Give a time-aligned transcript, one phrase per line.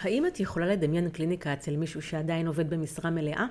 [0.00, 3.46] האם את יכולה לדמיין קליניקה אצל מישהו שעדיין עובד במשרה מלאה?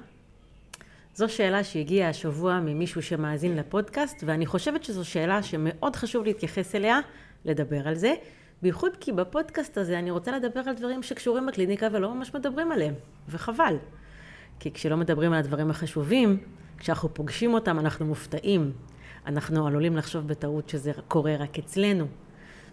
[1.15, 6.99] זו שאלה שהגיעה השבוע ממישהו שמאזין לפודקאסט, ואני חושבת שזו שאלה שמאוד חשוב להתייחס אליה,
[7.45, 8.13] לדבר על זה,
[8.61, 12.93] בייחוד כי בפודקאסט הזה אני רוצה לדבר על דברים שקשורים בקליניקה ולא ממש מדברים עליהם,
[13.29, 13.77] וחבל.
[14.59, 16.37] כי כשלא מדברים על הדברים החשובים,
[16.77, 18.71] כשאנחנו פוגשים אותם אנחנו מופתעים.
[19.25, 22.07] אנחנו עלולים לחשוב בטעות שזה קורה רק אצלנו.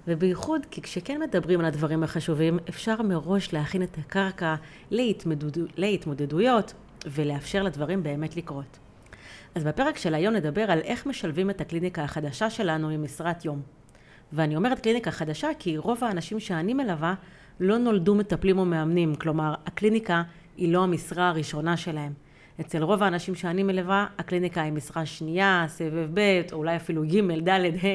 [0.09, 4.55] ובייחוד כי כשכן מדברים על הדברים החשובים, אפשר מראש להכין את הקרקע
[4.91, 5.59] להתמודד...
[5.77, 6.74] להתמודדויות
[7.06, 8.78] ולאפשר לדברים באמת לקרות.
[9.55, 13.62] אז בפרק של היום נדבר על איך משלבים את הקליניקה החדשה שלנו עם משרת יום.
[14.33, 17.14] ואני אומרת קליניקה חדשה כי רוב האנשים שאני מלווה
[17.61, 20.23] לא נולדו מטפלים או מאמנים, כלומר הקליניקה
[20.56, 22.12] היא לא המשרה הראשונה שלהם.
[22.61, 27.48] אצל רוב האנשים שאני מלווה, הקליניקה היא משרה שנייה, סבב ב', או אולי אפילו ג',
[27.48, 27.86] ד', ה',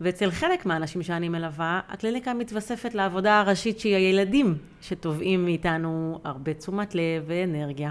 [0.00, 6.94] ואצל חלק מהאנשים שאני מלווה, הקליניקה מתווספת לעבודה הראשית שהיא הילדים, שתובעים מאיתנו הרבה תשומת
[6.94, 7.90] לב ואנרגיה.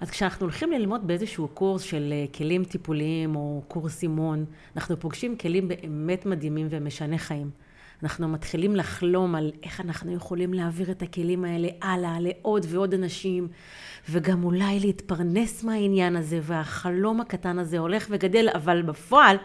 [0.00, 4.44] אז כשאנחנו הולכים ללמוד באיזשהו קורס של אה, כלים טיפוליים או קורס אימון,
[4.76, 7.50] אנחנו פוגשים כלים באמת מדהימים ומשני חיים.
[8.02, 13.48] אנחנו מתחילים לחלום על איך אנחנו יכולים להעביר את הכלים האלה הלאה לעוד ועוד אנשים,
[14.10, 19.36] וגם אולי להתפרנס מהעניין הזה, והחלום הקטן הזה הולך וגדל, אבל בפועל,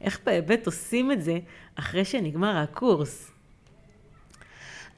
[0.00, 1.38] איך באמת עושים את זה
[1.74, 3.30] אחרי שנגמר הקורס?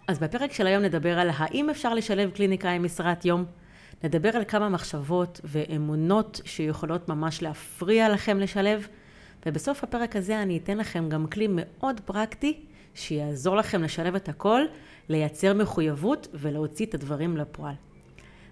[0.09, 3.45] אז בפרק של היום נדבר על האם אפשר לשלב קליניקה עם משרת יום.
[4.05, 8.87] נדבר על כמה מחשבות ואמונות שיכולות ממש להפריע לכם לשלב.
[9.47, 12.61] ובסוף הפרק הזה אני אתן לכם גם כלי מאוד פרקטי
[12.95, 14.63] שיעזור לכם לשלב את הכל,
[15.09, 17.75] לייצר מחויבות ולהוציא את הדברים לפועל.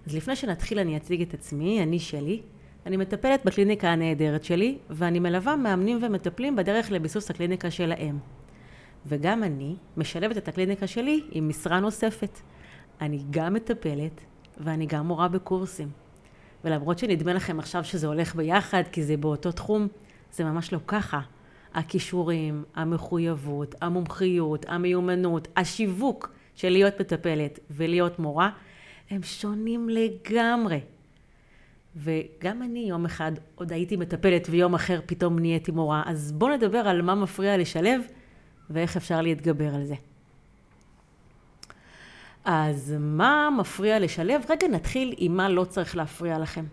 [0.07, 2.41] אז לפני שנתחיל אני אציג את עצמי, אני שלי.
[2.89, 8.19] אני מטפלת בקליניקה הנהדרת שלי, ואני מלווה מאמנים ומטפלים בדרך לביסוס הקליניקה שלהם.
[9.05, 12.39] וגם אני משלבת את הקליניקה שלי עם משרה נוספת.
[13.01, 14.21] אני גם מטפלת
[14.57, 15.89] ואני גם מורה בקורסים.
[16.63, 19.87] ולמרות שנדמה לכם עכשיו שזה הולך ביחד, כי זה באותו תחום,
[20.31, 21.19] זה ממש לא ככה.
[21.73, 28.49] הכישורים, המחויבות, המומחיות, המיומנות, השיווק של להיות מטפלת ולהיות מורה,
[29.09, 30.79] הם שונים לגמרי.
[31.95, 36.77] וגם אני יום אחד עוד הייתי מטפלת ויום אחר פתאום נהייתי מורה, אז בואו נדבר
[36.77, 38.01] על מה מפריע לשלב
[38.69, 39.95] ואיך אפשר להתגבר על זה.
[42.45, 44.41] אז מה מפריע לשלב?
[44.49, 46.65] רגע נתחיל עם מה לא צריך להפריע לכם.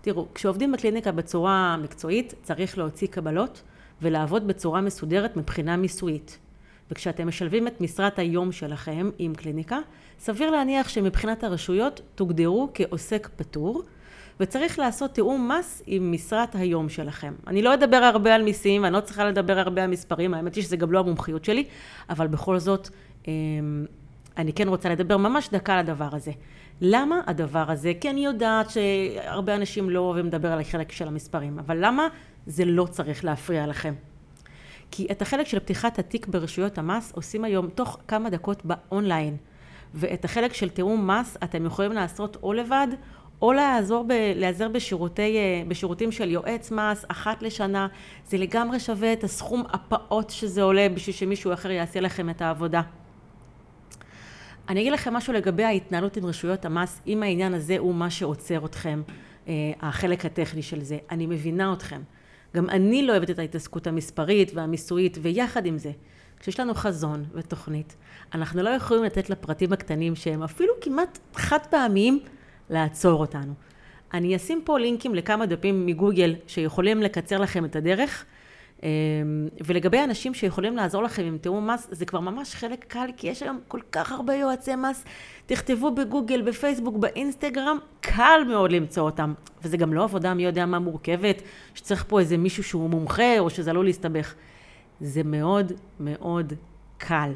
[0.00, 3.62] תראו, כשעובדים בקליניקה בצורה מקצועית, צריך להוציא קבלות
[4.02, 6.38] ולעבוד בצורה מסודרת מבחינה מיסויית.
[6.90, 9.78] וכשאתם משלבים את משרת היום שלכם עם קליניקה,
[10.18, 13.82] סביר להניח שמבחינת הרשויות תוגדרו כעוסק פטור,
[14.40, 17.34] וצריך לעשות תיאום מס עם משרת היום שלכם.
[17.46, 20.64] אני לא אדבר הרבה על מיסים, ואני לא צריכה לדבר הרבה על מספרים, האמת היא
[20.64, 21.64] שזה גם לא המומחיות שלי,
[22.10, 22.88] אבל בכל זאת,
[23.28, 23.86] אמ,
[24.36, 26.32] אני כן רוצה לדבר ממש דקה על הדבר הזה.
[26.80, 27.92] למה הדבר הזה?
[28.00, 32.08] כי אני יודעת שהרבה אנשים לא אוהבים לדבר על החלק של המספרים, אבל למה
[32.46, 33.94] זה לא צריך להפריע לכם?
[34.90, 39.36] כי את החלק של פתיחת התיק ברשויות המס עושים היום תוך כמה דקות באונליין.
[39.94, 42.88] ואת החלק של תיאום מס אתם יכולים לעשות או לבד,
[43.42, 47.86] או לעזור ב, להיעזר בשירותי, אה, בשירותים של יועץ מס אחת לשנה.
[48.28, 52.82] זה לגמרי שווה את הסכום הפעוט שזה עולה בשביל שמישהו אחר יעשה לכם את העבודה.
[54.68, 58.64] אני אגיד לכם משהו לגבי ההתנהלות עם רשויות המס, אם העניין הזה הוא מה שעוצר
[58.64, 59.02] אתכם,
[59.48, 60.98] אה, החלק הטכני של זה.
[61.10, 62.00] אני מבינה אתכם.
[62.56, 65.90] גם אני לא אוהבת את ההתעסקות המספרית והמיסויית, ויחד עם זה,
[66.40, 67.96] כשיש לנו חזון ותוכנית,
[68.34, 72.20] אנחנו לא יכולים לתת לפרטים הקטנים שהם אפילו כמעט חד פעמיים
[72.70, 73.52] לעצור אותנו.
[74.14, 78.24] אני אשים פה לינקים לכמה דפים מגוגל שיכולים לקצר לכם את הדרך.
[78.82, 78.88] אמ,
[79.66, 83.42] ולגבי אנשים שיכולים לעזור לכם עם תיאום מס, זה כבר ממש חלק קל, כי יש
[83.42, 85.04] היום כל כך הרבה יועצי מס.
[85.46, 89.34] תכתבו בגוגל, בפייסבוק, באינסטגרם, קל מאוד למצוא אותם.
[89.62, 91.42] וזה גם לא עבודה מי יודע מה מורכבת,
[91.74, 94.34] שצריך פה איזה מישהו שהוא מומחה, או שזה עלול להסתבך.
[95.00, 96.52] זה מאוד מאוד
[96.98, 97.32] קל.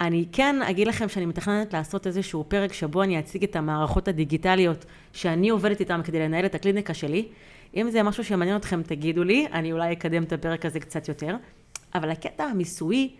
[0.00, 4.84] אני כן אגיד לכם שאני מתכננת לעשות איזשהו פרק שבו אני אציג את המערכות הדיגיטליות
[5.12, 7.28] שאני עובדת איתן כדי לנהל את הקליניקה שלי.
[7.76, 11.36] אם זה משהו שמעניין אתכם, תגידו לי, אני אולי אקדם את הפרק הזה קצת יותר.
[11.94, 13.10] אבל הקטע המיסויי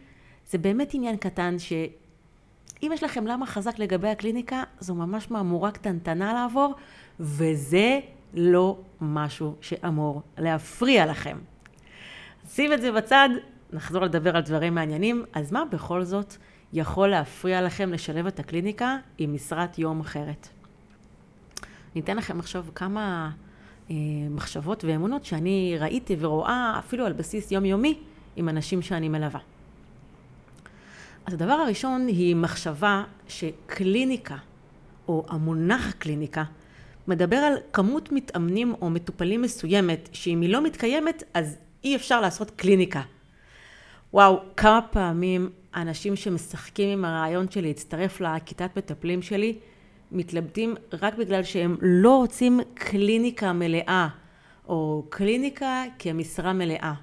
[0.50, 6.32] זה באמת עניין קטן שאם יש לכם למה חזק לגבי הקליניקה, זו ממש מהמורה קטנטנה
[6.32, 6.74] לעבור,
[7.20, 8.00] וזה
[8.34, 11.38] לא משהו שאמור להפריע לכם.
[12.48, 13.28] שים את זה בצד,
[13.72, 15.24] נחזור לדבר על דברים מעניינים.
[15.32, 16.36] אז מה בכל זאת
[16.72, 20.48] יכול להפריע לכם לשלב את הקליניקה עם משרת יום אחרת?
[21.94, 23.30] ניתן לכם עכשיו כמה
[23.90, 23.94] אה,
[24.30, 27.98] מחשבות ואמונות שאני ראיתי ורואה אפילו על בסיס יומיומי
[28.36, 29.40] עם אנשים שאני מלווה.
[31.26, 34.36] אז הדבר הראשון היא מחשבה שקליניקה,
[35.08, 36.44] או המונח קליניקה,
[37.08, 42.50] מדבר על כמות מתאמנים או מטופלים מסוימת, שאם היא לא מתקיימת, אז אי אפשר לעשות
[42.50, 43.02] קליניקה.
[44.12, 49.58] וואו, כמה פעמים אנשים שמשחקים עם הרעיון של להצטרף לכיתת מטפלים שלי,
[50.12, 54.08] מתלבטים רק בגלל שהם לא רוצים קליניקה מלאה,
[54.68, 56.94] או קליניקה כמשרה מלאה.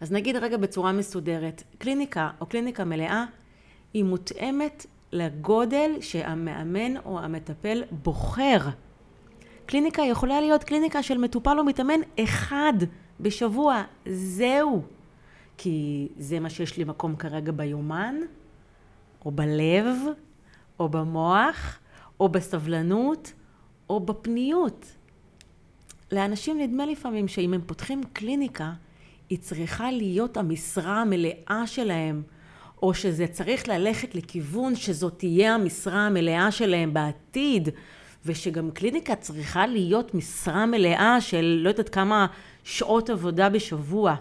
[0.00, 3.24] אז נגיד רגע בצורה מסודרת, קליניקה או קליניקה מלאה
[3.94, 8.58] היא מותאמת לגודל שהמאמן או המטפל בוחר.
[9.66, 12.72] קליניקה יכולה להיות קליניקה של מטופל או מתאמן אחד
[13.20, 14.82] בשבוע, זהו.
[15.58, 18.14] כי זה מה שיש לי מקום כרגע ביומן,
[19.24, 19.94] או בלב,
[20.80, 21.78] או במוח,
[22.20, 23.32] או בסבלנות,
[23.90, 24.86] או בפניות.
[26.12, 28.72] לאנשים נדמה לפעמים שאם הם פותחים קליניקה,
[29.30, 32.22] היא צריכה להיות המשרה המלאה שלהם,
[32.82, 37.68] או שזה צריך ללכת לכיוון שזאת תהיה המשרה המלאה שלהם בעתיד,
[38.26, 42.26] ושגם קליניקה צריכה להיות משרה מלאה של לא יודעת כמה
[42.64, 44.14] שעות עבודה בשבוע.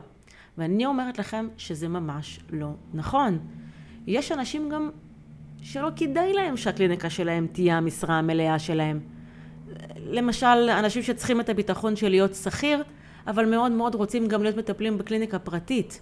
[0.57, 3.39] ואני אומרת לכם שזה ממש לא נכון.
[4.07, 4.89] יש אנשים גם
[5.61, 8.99] שלא כדאי להם שהקליניקה שלהם תהיה המשרה המלאה שלהם.
[9.95, 12.83] למשל, אנשים שצריכים את הביטחון של להיות שכיר,
[13.27, 16.01] אבל מאוד מאוד רוצים גם להיות מטפלים בקליניקה פרטית.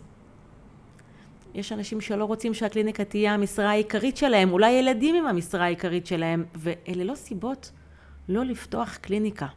[1.54, 6.46] יש אנשים שלא רוצים שהקליניקה תהיה המשרה העיקרית שלהם, אולי ילדים עם המשרה העיקרית שלהם,
[6.56, 7.72] ואלה לא סיבות
[8.30, 9.48] לא לפתוח קליניקה.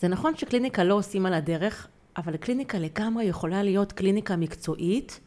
[0.00, 5.20] זה נכון שקליניקה לא עושים על הדרך, אבל קליניקה לגמרי יכולה להיות קליניקה מקצועית,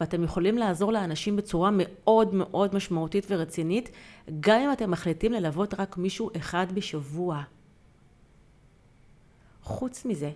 [0.00, 3.90] ואתם יכולים לעזור לאנשים בצורה מאוד מאוד משמעותית ורצינית,
[4.40, 7.42] גם אם אתם מחליטים ללוות רק מישהו אחד בשבוע.
[9.62, 10.30] חוץ מזה,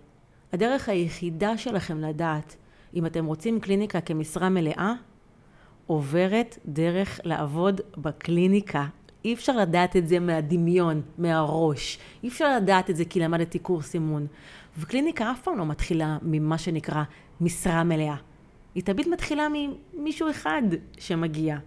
[0.52, 2.56] הדרך היחידה שלכם לדעת
[2.94, 4.92] אם אתם רוצים קליניקה כמשרה מלאה,
[5.86, 8.86] עוברת דרך לעבוד בקליניקה.
[9.24, 11.98] אי אפשר לדעת את זה מהדמיון, מהראש.
[12.22, 14.26] אי אפשר לדעת את זה כי למדתי קורס אימון.
[14.78, 17.02] וקליניקה אף פעם לא מתחילה ממה שנקרא
[17.40, 18.16] משרה מלאה.
[18.74, 19.46] היא תמיד מתחילה
[19.94, 20.62] ממישהו אחד
[20.98, 21.58] שמגיע.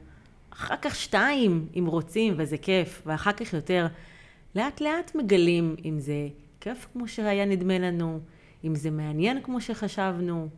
[0.49, 3.87] אחר כך שתיים, אם רוצים, וזה כיף, ואחר כך יותר.
[4.55, 6.27] לאט לאט מגלים אם זה
[6.61, 8.19] כיף כמו שהיה נדמה לנו,
[8.63, 10.49] אם זה מעניין כמו שחשבנו,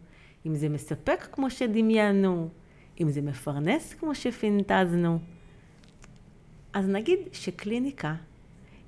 [0.46, 2.50] אם זה מספק כמו שדמיינו,
[3.02, 5.20] אם זה מפרנס כמו שפינטזנו.
[6.74, 8.16] אז נגיד שקליניקה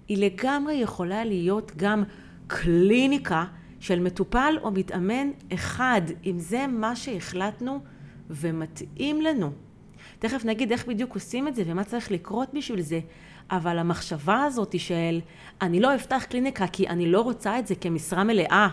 [0.07, 2.03] היא לגמרי יכולה להיות גם
[2.47, 3.45] קליניקה
[3.79, 7.79] של מטופל או מתאמן אחד, אם זה מה שהחלטנו
[8.29, 9.51] ומתאים לנו.
[10.19, 12.99] תכף נגיד איך בדיוק עושים את זה ומה צריך לקרות בשביל זה,
[13.51, 15.19] אבל המחשבה הזאת של
[15.61, 18.67] אני לא אפתח קליניקה כי אני לא רוצה את זה כמשרה מלאה,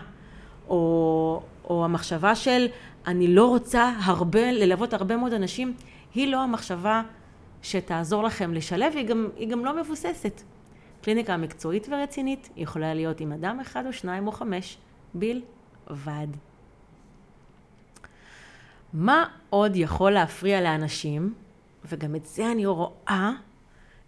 [0.69, 2.65] או, או המחשבה של
[3.07, 5.73] אני לא רוצה הרבה, ללוות הרבה מאוד אנשים,
[6.13, 7.01] היא לא המחשבה
[7.61, 10.41] שתעזור לכם לשלב, היא גם, היא גם לא מבוססת.
[11.03, 14.77] קליניקה מקצועית ורצינית יכולה להיות עם אדם אחד או שניים או חמש
[15.13, 16.27] בלבד.
[18.93, 21.33] מה עוד יכול להפריע לאנשים,
[21.85, 23.31] וגם את זה אני רואה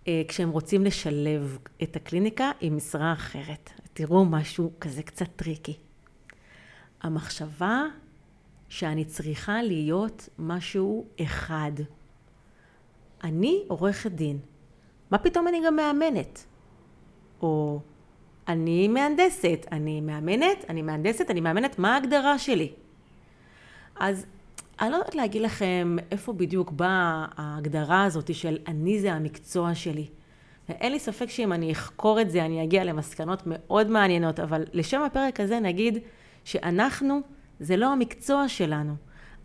[0.08, 3.70] אה, כשהם רוצים לשלב את הקליניקה עם משרה אחרת.
[3.94, 5.78] תראו משהו כזה קצת טריקי.
[7.02, 7.84] המחשבה
[8.70, 11.72] שאני צריכה להיות משהו אחד.
[13.24, 14.40] אני עורכת דין.
[15.12, 16.46] מה פתאום אני גם מאמנת?
[17.46, 17.80] או
[18.48, 22.72] אני מהנדסת, אני מאמנת, אני מהנדסת, אני מאמנת, מה ההגדרה שלי?
[24.00, 24.25] אז
[24.82, 30.08] אני לא יודעת להגיד לכם איפה בדיוק באה ההגדרה הזאת של אני זה המקצוע שלי.
[30.70, 35.02] ואין לי ספק שאם אני אחקור את זה אני אגיע למסקנות מאוד מעניינות, אבל לשם
[35.02, 35.98] הפרק הזה נגיד
[36.44, 37.20] שאנחנו
[37.60, 38.96] זה לא המקצוע שלנו.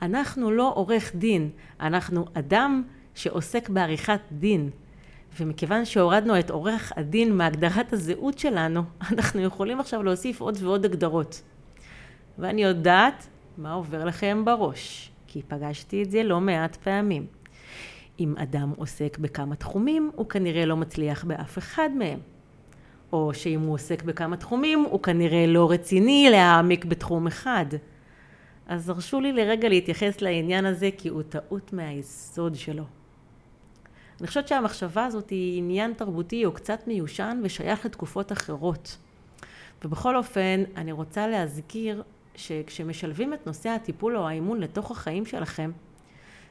[0.02, 2.82] אנחנו לא עורך דין, אנחנו אדם
[3.14, 4.70] שעוסק בעריכת דין.
[5.38, 8.82] ומכיוון שהורדנו את עורך הדין מהגדרת הזהות שלנו,
[9.12, 11.42] אנחנו יכולים עכשיו להוסיף עוד ועוד הגדרות.
[12.38, 13.26] ואני יודעת
[13.58, 17.26] מה עובר לכם בראש, כי פגשתי את זה לא מעט פעמים.
[18.20, 22.18] אם אדם עוסק בכמה תחומים, הוא כנראה לא מצליח באף אחד מהם.
[23.12, 27.66] או שאם הוא עוסק בכמה תחומים, הוא כנראה לא רציני להעמיק בתחום אחד.
[28.66, 32.84] אז הרשו לי לרגע להתייחס לעניין הזה, כי הוא טעות מהיסוד שלו.
[34.20, 38.96] אני חושבת שהמחשבה הזאת היא עניין תרבותי או קצת מיושן ושייך לתקופות אחרות.
[39.84, 42.02] ובכל אופן, אני רוצה להזכיר
[42.34, 45.70] שכשמשלבים את נושא הטיפול או האימון לתוך החיים שלכם,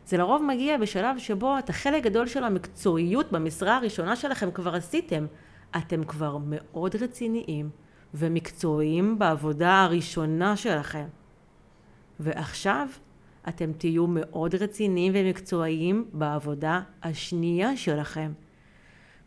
[0.05, 5.25] זה לרוב מגיע בשלב שבו את החלק גדול של המקצועיות במשרה הראשונה שלכם כבר עשיתם.
[5.77, 7.69] אתם כבר מאוד רציניים
[8.13, 11.05] ומקצועיים בעבודה הראשונה שלכם.
[12.19, 12.87] ועכשיו
[13.47, 18.31] אתם תהיו מאוד רציניים ומקצועיים בעבודה השנייה שלכם.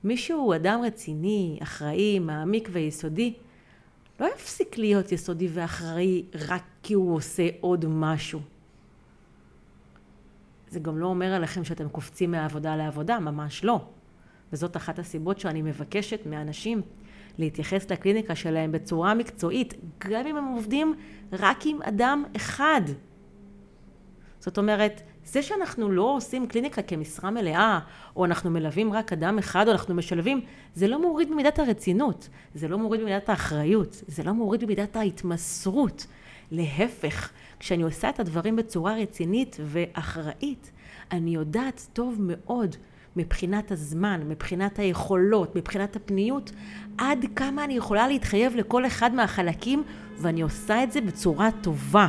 [0.04, 3.34] מי שהוא אדם רציני, אחראי, מעמיק ויסודי,
[4.20, 8.40] לא יפסיק להיות יסודי ואחראי רק כי הוא עושה עוד משהו.
[10.68, 13.80] זה גם לא אומר עליכם שאתם קופצים מעבודה לעבודה, ממש לא.
[14.52, 16.82] וזאת אחת הסיבות שאני מבקשת מאנשים
[17.38, 20.94] להתייחס לקליניקה שלהם בצורה מקצועית, גם אם הם עובדים
[21.32, 22.80] רק עם אדם אחד.
[24.42, 27.78] זאת אומרת, זה שאנחנו לא עושים קליניקה כמשרה מלאה,
[28.16, 30.40] או אנחנו מלווים רק אדם אחד, או אנחנו משלבים,
[30.74, 36.06] זה לא מוריד במידת הרצינות, זה לא מוריד במידת האחריות, זה לא מוריד במידת ההתמסרות.
[36.50, 40.70] להפך, כשאני עושה את הדברים בצורה רצינית ואחראית,
[41.12, 42.76] אני יודעת טוב מאוד
[43.16, 46.52] מבחינת הזמן, מבחינת היכולות, מבחינת הפניות,
[46.98, 49.82] עד כמה אני יכולה להתחייב לכל אחד מהחלקים,
[50.18, 52.06] ואני עושה את זה בצורה טובה.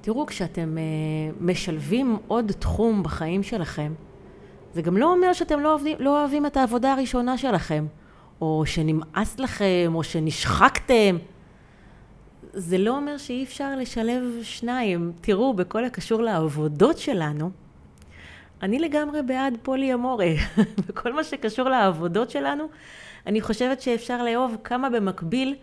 [0.00, 3.92] תראו, כשאתם uh, משלבים עוד תחום בחיים שלכם,
[4.74, 7.86] זה גם לא אומר שאתם לא אוהבים, לא אוהבים את העבודה הראשונה שלכם,
[8.40, 11.16] או שנמאס לכם, או שנשחקתם.
[12.52, 15.12] זה לא אומר שאי אפשר לשלב שניים.
[15.20, 17.50] תראו, בכל הקשור לעבודות שלנו,
[18.62, 20.36] אני לגמרי בעד פולי אמורי.
[20.88, 22.64] בכל מה שקשור לעבודות שלנו,
[23.26, 25.54] אני חושבת שאפשר לאהוב כמה במקביל,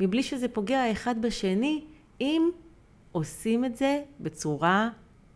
[0.00, 1.84] מבלי שזה פוגע אחד בשני,
[2.20, 2.50] אם
[3.12, 4.88] עושים את זה בצורה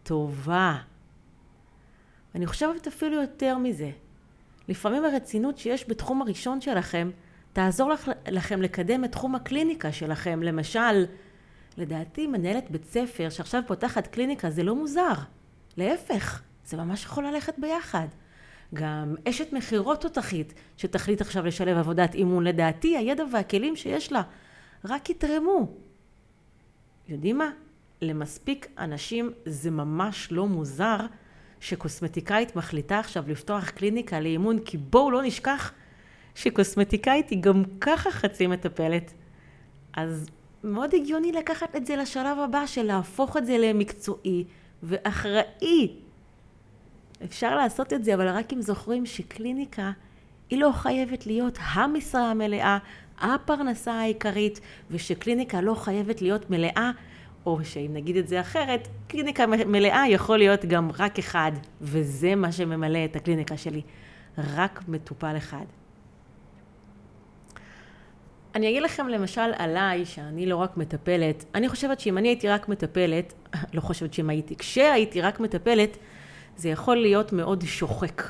[0.02, 0.76] טובה.
[2.34, 3.90] אני חושבת אפילו יותר מזה.
[4.68, 7.10] לפעמים הרצינות שיש בתחום הראשון שלכם,
[7.52, 10.42] תעזור לך, לכם לקדם את תחום הקליניקה שלכם.
[10.42, 11.04] למשל,
[11.76, 15.12] לדעתי מנהלת בית ספר שעכשיו פותחת קליניקה זה לא מוזר.
[15.76, 18.06] להפך, זה ממש יכול ללכת ביחד.
[18.74, 24.22] גם אשת מכירות תותחית שתחליט עכשיו לשלב עבודת אימון, לדעתי הידע והכלים שיש לה
[24.84, 25.68] רק יתרמו.
[27.08, 27.50] יודעים מה?
[28.02, 30.96] למספיק אנשים זה ממש לא מוזר
[31.60, 35.72] שקוסמטיקאית מחליטה עכשיו לפתוח קליניקה לאימון, כי בואו לא נשכח
[36.34, 39.12] שקוסמטיקאית היא גם ככה חצי מטפלת.
[39.92, 40.26] אז
[40.64, 44.44] מאוד הגיוני לקחת את זה לשלב הבא של להפוך את זה למקצועי
[44.82, 45.92] ואחראי.
[47.24, 49.90] אפשר לעשות את זה, אבל רק אם זוכרים שקליניקה
[50.50, 52.78] היא לא חייבת להיות המשרה המלאה,
[53.18, 54.60] הפרנסה העיקרית,
[54.90, 56.90] ושקליניקה לא חייבת להיות מלאה
[57.46, 62.52] או שאם נגיד את זה אחרת, קליניקה מלאה יכול להיות גם רק אחד, וזה מה
[62.52, 63.82] שממלא את הקליניקה שלי.
[64.38, 65.64] רק מטופל אחד.
[68.54, 72.68] אני אגיד לכם למשל עליי, שאני לא רק מטפלת, אני חושבת שאם אני הייתי רק
[72.68, 73.32] מטפלת,
[73.74, 75.96] לא חושבת שאם הייתי, כשהייתי רק מטפלת,
[76.56, 78.22] זה יכול להיות מאוד שוחק.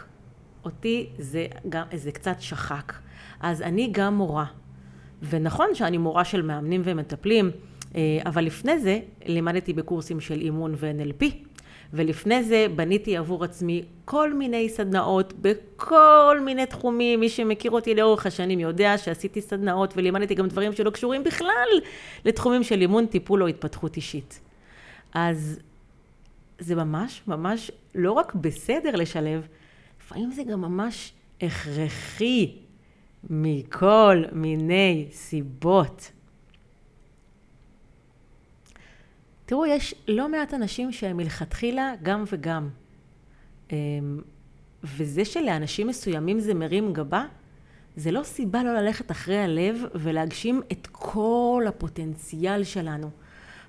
[0.65, 2.93] אותי זה, גם, זה קצת שחק.
[3.41, 4.45] אז אני גם מורה.
[5.23, 7.51] ונכון שאני מורה של מאמנים ומטפלים,
[8.27, 11.25] אבל לפני זה לימדתי בקורסים של אימון ו-NLP,
[11.93, 17.21] ולפני זה בניתי עבור עצמי כל מיני סדנאות בכל מיני תחומים.
[17.21, 21.69] מי שמכיר אותי לאורך השנים יודע שעשיתי סדנאות ולימדתי גם דברים שלא קשורים בכלל
[22.25, 24.41] לתחומים של אימון, טיפול או התפתחות אישית.
[25.15, 25.61] אז
[26.59, 29.47] זה ממש ממש לא רק בסדר לשלב,
[30.01, 31.13] לפעמים זה גם ממש
[31.43, 32.53] הכרחי
[33.31, 36.11] מכל מיני סיבות.
[39.47, 42.69] תראו, יש לא מעט אנשים שהם מלכתחילה גם וגם.
[43.73, 44.21] אמ,
[44.85, 47.25] וזה שלאנשים מסוימים זה מרים גבה,
[47.97, 53.11] זה לא סיבה לא ללכת אחרי הלב ולהגשים את כל הפוטנציאל שלנו.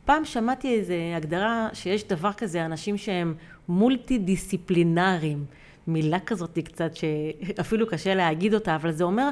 [0.06, 3.36] פעם שמעתי איזו הגדרה שיש דבר כזה, אנשים שהם
[3.68, 5.46] מולטי דיסציפלינריים.
[5.88, 9.30] מילה כזאת קצת שאפילו קשה להגיד אותה, אבל זה אומר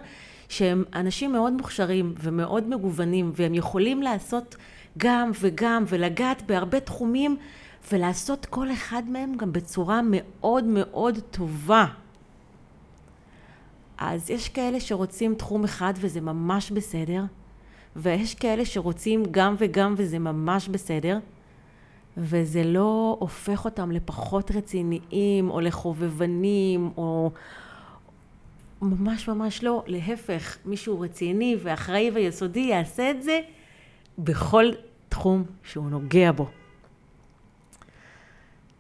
[0.50, 4.56] שהם אנשים מאוד מוכשרים ומאוד מגוונים, והם יכולים לעשות
[4.98, 7.38] גם וגם ולגעת בהרבה תחומים
[7.92, 11.86] ולעשות כל אחד מהם גם בצורה מאוד מאוד טובה.
[13.98, 17.24] אז יש כאלה שרוצים תחום אחד וזה ממש בסדר,
[17.96, 21.20] ויש כאלה שרוצים גם וגם וזה ממש בסדר,
[22.18, 27.32] וזה לא הופך אותם לפחות רציניים או לחובבנים או
[28.82, 33.40] ממש ממש לא, להפך, מישהו רציני ואחראי ויסודי יעשה את זה
[34.18, 34.66] בכל
[35.10, 36.50] תחום שהוא נוגע בו.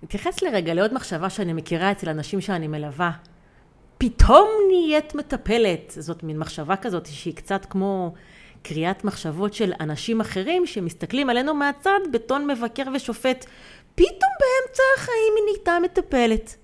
[0.04, 3.12] נתייחס לרגע לעוד מחשבה שאני מכירה אצל אנשים שאני מלווה.
[3.98, 5.94] פתאום נהיית מטפלת.
[6.00, 8.13] זאת מין מחשבה כזאת שהיא קצת כמו
[8.63, 13.46] קריאת מחשבות של אנשים אחרים שמסתכלים עלינו מהצד בטון מבקר ושופט.
[13.96, 16.56] פתאום באמצע החיים היא נהייתה מטפלת.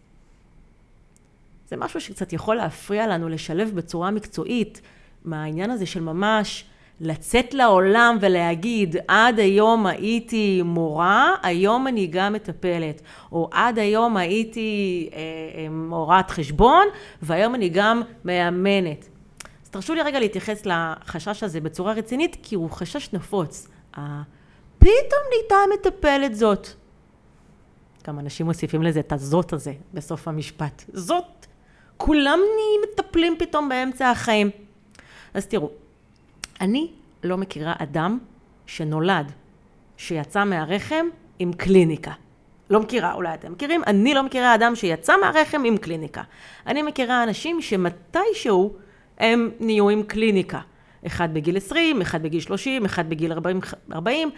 [1.68, 4.82] זה משהו שקצת יכול להפריע לנו לשלב בצורה מקצועית
[5.26, 6.66] מהעניין הזה של ממש
[7.02, 13.02] לצאת לעולם ולהגיד, עד היום הייתי מורה, היום אני גם מטפלת.
[13.32, 16.88] או עד היום הייתי אה, אה, מורת חשבון,
[17.22, 19.10] והיום אני גם מאמנת.
[19.64, 23.68] אז תרשו לי רגע להתייחס לחשש הזה בצורה רצינית, כי הוא חשש נפוץ.
[24.80, 26.68] פתאום נהייתה מטפלת זאת.
[28.04, 30.84] כמה אנשים מוסיפים לזה את הזאת הזה בסוף המשפט.
[30.94, 31.46] זאת.
[31.98, 34.50] כולם נהיים מטפלים פתאום באמצע החיים.
[35.34, 35.70] אז תראו,
[36.62, 36.88] אני
[37.24, 38.20] לא מכירה אדם
[38.66, 39.32] שנולד,
[39.98, 41.06] שיצא מהרחם
[41.40, 42.12] עם קליניקה.
[42.70, 46.24] לא מכירה, אולי אתם מכירים, אני לא מכירה אדם שיצא מהרחם עם קליניקה.
[46.68, 48.76] אני מכירה אנשים שמתישהו
[49.18, 50.60] הם נהיו עם קליניקה.
[51.08, 53.60] אחד בגיל 20, אחד בגיל 30, אחד בגיל 40.
[53.94, 54.30] 40.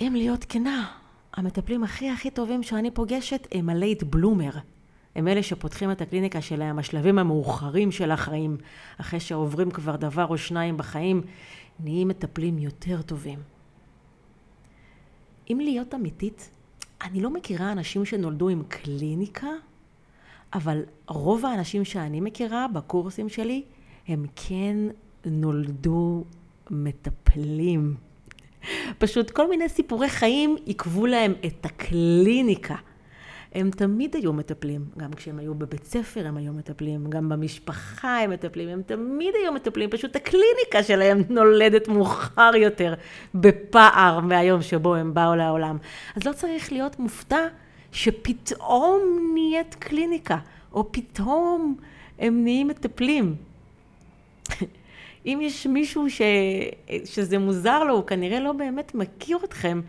[0.00, 0.86] אם להיות כנה,
[1.34, 4.50] המטפלים הכי הכי טובים שאני פוגשת הם הלייט בלומר.
[5.16, 8.56] הם אלה שפותחים את הקליניקה שלהם, השלבים המאוחרים של החיים,
[9.00, 11.22] אחרי שעוברים כבר דבר או שניים בחיים,
[11.80, 13.38] נהיים מטפלים יותר טובים.
[15.50, 16.50] אם להיות אמיתית,
[17.02, 19.48] אני לא מכירה אנשים שנולדו עם קליניקה,
[20.54, 23.62] אבל רוב האנשים שאני מכירה בקורסים שלי,
[24.08, 24.76] הם כן
[25.24, 26.24] נולדו
[26.70, 27.96] מטפלים.
[28.98, 32.76] פשוט כל מיני סיפורי חיים עיכבו להם את הקליניקה.
[33.56, 38.30] הם תמיד היו מטפלים, גם כשהם היו בבית ספר הם היו מטפלים, גם במשפחה הם
[38.30, 42.94] מטפלים, הם תמיד היו מטפלים, פשוט הקליניקה שלהם נולדת מאוחר יותר,
[43.34, 45.78] בפער מהיום שבו הם באו לעולם.
[46.16, 47.46] אז לא צריך להיות מופתע
[47.92, 49.00] שפתאום
[49.34, 50.38] נהיית קליניקה,
[50.72, 51.76] או פתאום
[52.18, 53.34] הם נהיים מטפלים.
[55.26, 56.22] אם יש מישהו ש...
[57.04, 59.80] שזה מוזר לו, הוא כנראה לא באמת מכיר אתכם,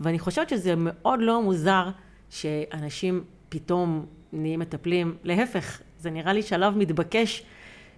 [0.00, 1.88] ואני חושבת שזה מאוד לא מוזר
[2.34, 5.16] שאנשים פתאום נהיים מטפלים.
[5.24, 7.42] להפך, זה נראה לי שלב מתבקש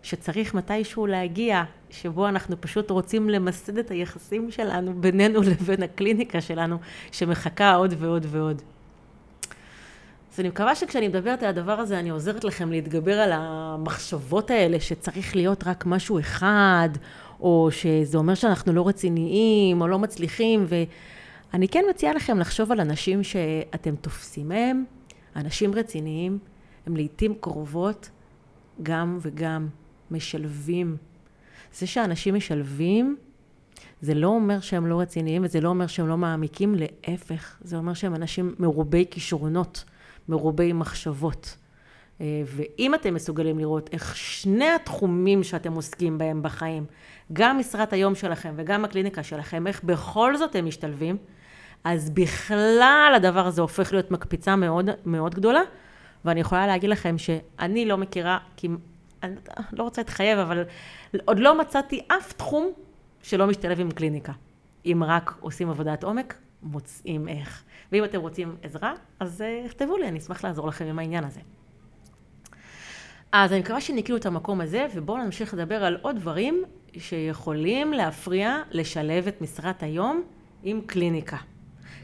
[0.03, 6.79] שצריך מתישהו להגיע, שבו אנחנו פשוט רוצים למסד את היחסים שלנו בינינו לבין הקליניקה שלנו,
[7.13, 8.63] שמחכה עוד ועוד ועוד.
[10.35, 14.81] אז אני מקווה שכשאני מדברת על הדבר הזה, אני עוזרת לכם להתגבר על המחשבות האלה
[14.81, 16.89] שצריך להיות רק משהו אחד,
[17.41, 20.67] או שזה אומר שאנחנו לא רציניים, או לא מצליחים,
[21.53, 24.85] ואני כן מציעה לכם לחשוב על אנשים שאתם תופסים מהם,
[25.37, 26.39] אנשים רציניים,
[26.87, 28.11] הם לעיתים קרובות
[28.83, 29.69] גם וגם
[30.11, 30.97] משלבים.
[31.75, 33.17] זה שאנשים משלבים,
[34.01, 37.95] זה לא אומר שהם לא רציניים, וזה לא אומר שהם לא מעמיקים, להפך, זה אומר
[37.95, 39.85] שהם אנשים מרובי כישרונות.
[40.29, 41.57] מרובי מחשבות.
[42.21, 46.85] אה, ואם אתם מסוגלים לראות איך שני התחומים שאתם עוסקים בהם בחיים,
[47.33, 51.17] גם משרת היום שלכם וגם הקליניקה שלכם, איך בכל זאת הם משתלבים,
[51.85, 55.61] אז בכלל הדבר הזה הופך להיות מקפיצה מאוד מאוד גדולה,
[56.25, 58.69] ואני יכולה להגיד לכם שאני לא מכירה, כי
[59.23, 59.35] אני
[59.73, 60.65] לא רוצה להתחייב, אבל
[61.25, 62.73] עוד לא מצאתי אף תחום
[63.23, 64.33] שלא משתלב עם קליניקה.
[64.87, 67.63] אם רק עושים עבודת עומק, מוצאים איך.
[67.93, 71.41] ואם אתם רוצים עזרה, אז uh, כתבו לי, אני אשמח לעזור לכם עם העניין הזה.
[73.33, 76.65] אז אני מקווה שניקינו את המקום הזה, ובואו נמשיך לדבר על עוד דברים
[76.99, 80.23] שיכולים להפריע לשלב את משרת היום
[80.63, 81.37] עם קליניקה.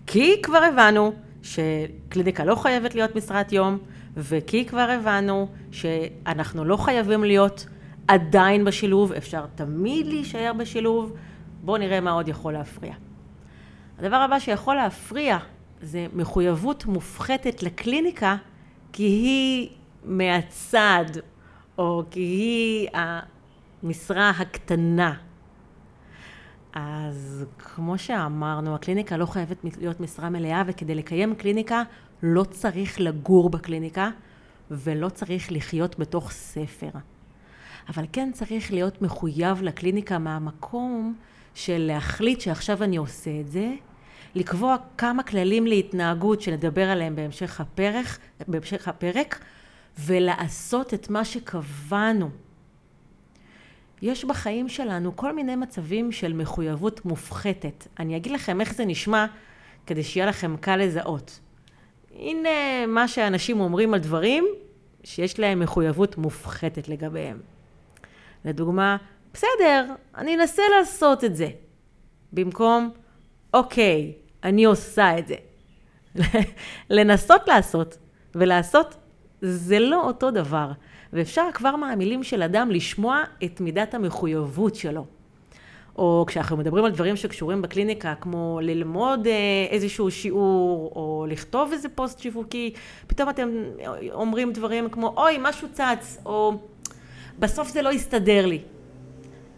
[0.07, 1.13] כי כבר הבנו
[1.43, 3.79] שקליניקה לא חייבת להיות משרת יום,
[4.17, 7.67] וכי כבר הבנו שאנחנו לא חייבים להיות
[8.09, 11.13] עדיין בשילוב, אפשר תמיד להישאר בשילוב.
[11.63, 12.93] בואו נראה מה עוד יכול להפריע.
[13.99, 15.39] הדבר הבא שיכול להפריע
[15.83, 18.37] זה מחויבות מופחתת לקליניקה,
[18.93, 19.69] כי היא
[20.05, 21.05] מהצד,
[21.79, 22.89] או כי היא
[23.83, 25.15] המשרה הקטנה.
[26.73, 31.83] אז כמו שאמרנו, הקליניקה לא חייבת להיות משרה מלאה, וכדי לקיים קליניקה
[32.23, 34.11] לא צריך לגור בקליניקה,
[34.71, 36.91] ולא צריך לחיות בתוך ספר.
[37.89, 41.15] אבל כן צריך להיות מחויב לקליניקה מהמקום
[41.55, 43.75] של להחליט שעכשיו אני עושה את זה,
[44.35, 48.07] לקבוע כמה כללים להתנהגות שנדבר עליהם בהמשך הפרק,
[48.49, 49.45] בהמשך הפרק
[49.99, 52.31] ולעשות את מה שקבענו.
[54.03, 57.87] יש בחיים שלנו כל מיני מצבים של מחויבות מופחתת.
[57.99, 59.27] אני אגיד לכם איך זה נשמע
[59.87, 61.41] כדי שיהיה לכם קל לזהות.
[62.15, 64.45] הנה מה שאנשים אומרים על דברים
[65.05, 67.41] שיש להם מחויבות מופחתת לגביהם.
[68.45, 68.97] לדוגמה,
[69.35, 71.49] בסדר, אני אנסה לעשות את זה.
[72.33, 72.91] במקום,
[73.55, 74.13] אוקיי,
[74.45, 75.37] אני עושה את זה.
[76.91, 77.99] לנסות לעשות
[78.35, 78.97] ולעשות
[79.43, 80.73] זה לא אותו דבר.
[81.13, 85.07] ואפשר כבר מהמילים של אדם לשמוע את מידת המחויבות שלו.
[85.97, 89.33] או כשאנחנו מדברים על דברים שקשורים בקליניקה, כמו ללמוד אה,
[89.71, 92.73] איזשהו שיעור, או לכתוב איזה פוסט שיווקי,
[93.07, 93.49] פתאום אתם
[94.13, 96.53] אומרים דברים כמו, אוי, משהו צץ, או
[97.39, 98.61] בסוף זה לא יסתדר לי.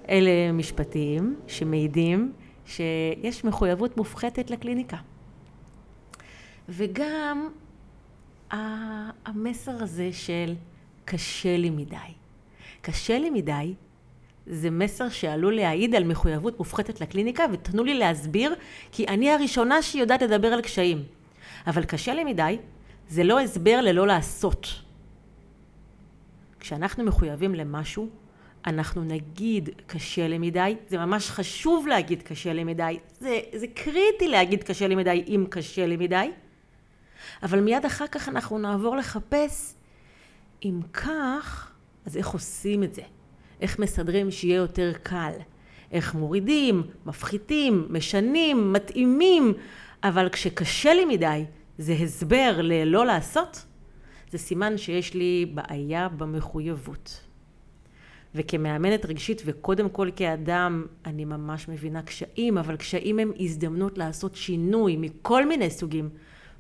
[0.08, 2.32] אלה משפטים שמעידים
[2.66, 4.96] שיש מחויבות מופחתת לקליניקה.
[6.68, 7.48] וגם
[9.26, 10.54] המסר הזה של
[11.04, 11.96] קשה לי מדי.
[12.80, 13.74] קשה לי מדי
[14.46, 18.54] זה מסר שעלול להעיד על מחויבות מופחתת לקליניקה, ותנו לי להסביר,
[18.92, 21.04] כי אני הראשונה שיודעת לדבר על קשיים.
[21.66, 22.58] אבל קשה לי מדי,
[23.08, 24.68] זה לא הסבר ללא לעשות.
[26.60, 28.08] כשאנחנו מחויבים למשהו,
[28.66, 34.28] אנחנו נגיד קשה לי מדי, זה ממש חשוב להגיד קשה לי מדי, זה, זה קריטי
[34.28, 36.30] להגיד קשה לי מדי אם קשה לי מדי,
[37.42, 39.73] אבל מיד אחר כך אנחנו נעבור לחפש
[40.64, 41.72] אם כך,
[42.06, 43.02] אז איך עושים את זה?
[43.60, 45.32] איך מסדרים שיהיה יותר קל?
[45.92, 49.52] איך מורידים, מפחיתים, משנים, מתאימים,
[50.04, 51.44] אבל כשקשה לי מדי,
[51.78, 53.64] זה הסבר ללא לעשות,
[54.30, 57.20] זה סימן שיש לי בעיה במחויבות.
[58.34, 64.96] וכמאמנת רגשית וקודם כל כאדם אני ממש מבינה קשיים, אבל קשיים הם הזדמנות לעשות שינוי
[64.96, 66.08] מכל מיני סוגים,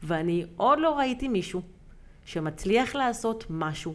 [0.02, 1.62] ואני עוד לא ראיתי מישהו
[2.24, 3.94] שמצליח לעשות משהו,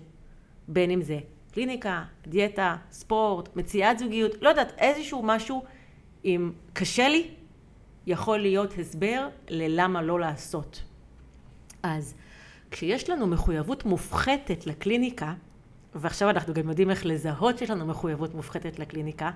[0.67, 1.19] בין אם זה
[1.51, 5.63] קליניקה, דיאטה, ספורט, מציאת זוגיות, לא יודעת, איזשהו משהו,
[6.25, 7.27] אם קשה לי,
[8.07, 10.83] יכול להיות הסבר ללמה לא לעשות.
[11.83, 12.15] אז
[12.71, 15.33] כשיש לנו מחויבות מופחתת לקליניקה,
[15.95, 19.31] ועכשיו אנחנו גם יודעים איך לזהות שיש לנו מחויבות מופחתת לקליניקה,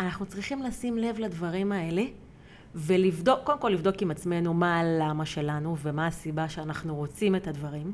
[0.00, 2.02] אנחנו צריכים לשים לב לדברים האלה
[2.76, 7.92] ולבדוק, קודם כל לבדוק עם עצמנו מה הלמה שלנו ומה הסיבה שאנחנו רוצים את הדברים,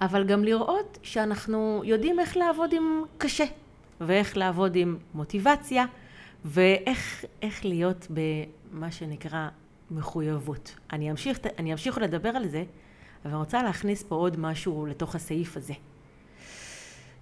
[0.00, 3.44] אבל גם לראות שאנחנו יודעים איך לעבוד עם קשה
[4.00, 5.84] ואיך לעבוד עם מוטיבציה
[6.44, 7.24] ואיך
[7.64, 9.48] להיות במה שנקרא
[9.90, 10.74] מחויבות.
[10.92, 12.64] אני אמשיך, אני אמשיך לדבר על זה,
[13.24, 15.74] אבל אני רוצה להכניס פה עוד משהו לתוך הסעיף הזה.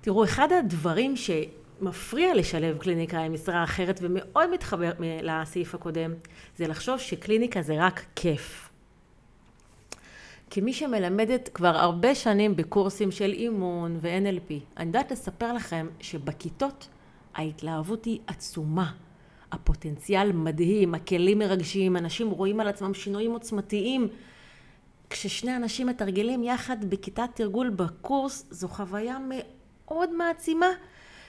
[0.00, 1.16] תראו, אחד הדברים
[1.80, 6.14] שמפריע לשלב קליניקה עם משרה אחרת ומאוד מתחבר לסעיף הקודם,
[6.56, 8.70] זה לחשוב שקליניקה זה רק כיף.
[10.50, 16.88] כמי שמלמדת כבר הרבה שנים בקורסים של אימון ו-NLP, אני יודעת לספר לכם שבכיתות
[17.34, 18.92] ההתלהבות היא עצומה.
[19.52, 24.08] הפוטנציאל מדהים, הכלים מרגשים, אנשים רואים על עצמם שינויים עוצמתיים.
[25.10, 30.66] כששני אנשים מתרגלים יחד בכיתת תרגול בקורס, זו חוויה מאוד מעצימה,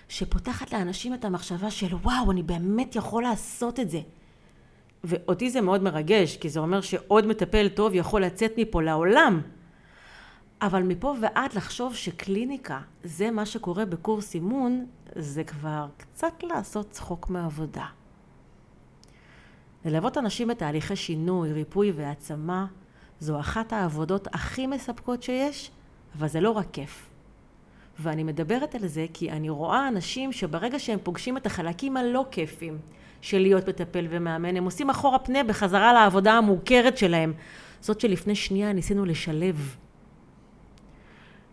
[0.09, 4.01] שפותחת לאנשים את המחשבה של וואו, אני באמת יכול לעשות את זה.
[5.03, 9.41] ואותי זה מאוד מרגש, כי זה אומר שעוד מטפל טוב יכול לצאת מפה לעולם.
[10.61, 17.29] אבל מפה ועד לחשוב שקליניקה זה מה שקורה בקורס אימון, זה כבר קצת לעשות צחוק
[17.29, 17.85] מעבודה.
[19.85, 22.65] ללוות אנשים בתהליכי שינוי, ריפוי והעצמה,
[23.19, 25.71] זו אחת העבודות הכי מספקות שיש,
[26.17, 27.14] אבל זה לא רק כיף.
[27.99, 32.77] ואני מדברת על זה כי אני רואה אנשים שברגע שהם פוגשים את החלקים הלא כיפים
[33.21, 37.33] של להיות מטפל ומאמן, הם עושים אחורה פנה בחזרה לעבודה המוכרת שלהם.
[37.81, 39.75] זאת שלפני שנייה ניסינו לשלב.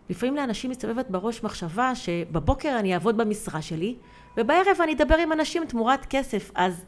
[0.09, 3.95] לפעמים לאנשים מסתובבת בראש מחשבה שבבוקר אני אעבוד במשרה שלי,
[4.37, 6.85] ובערב אני אדבר עם אנשים תמורת כסף, אז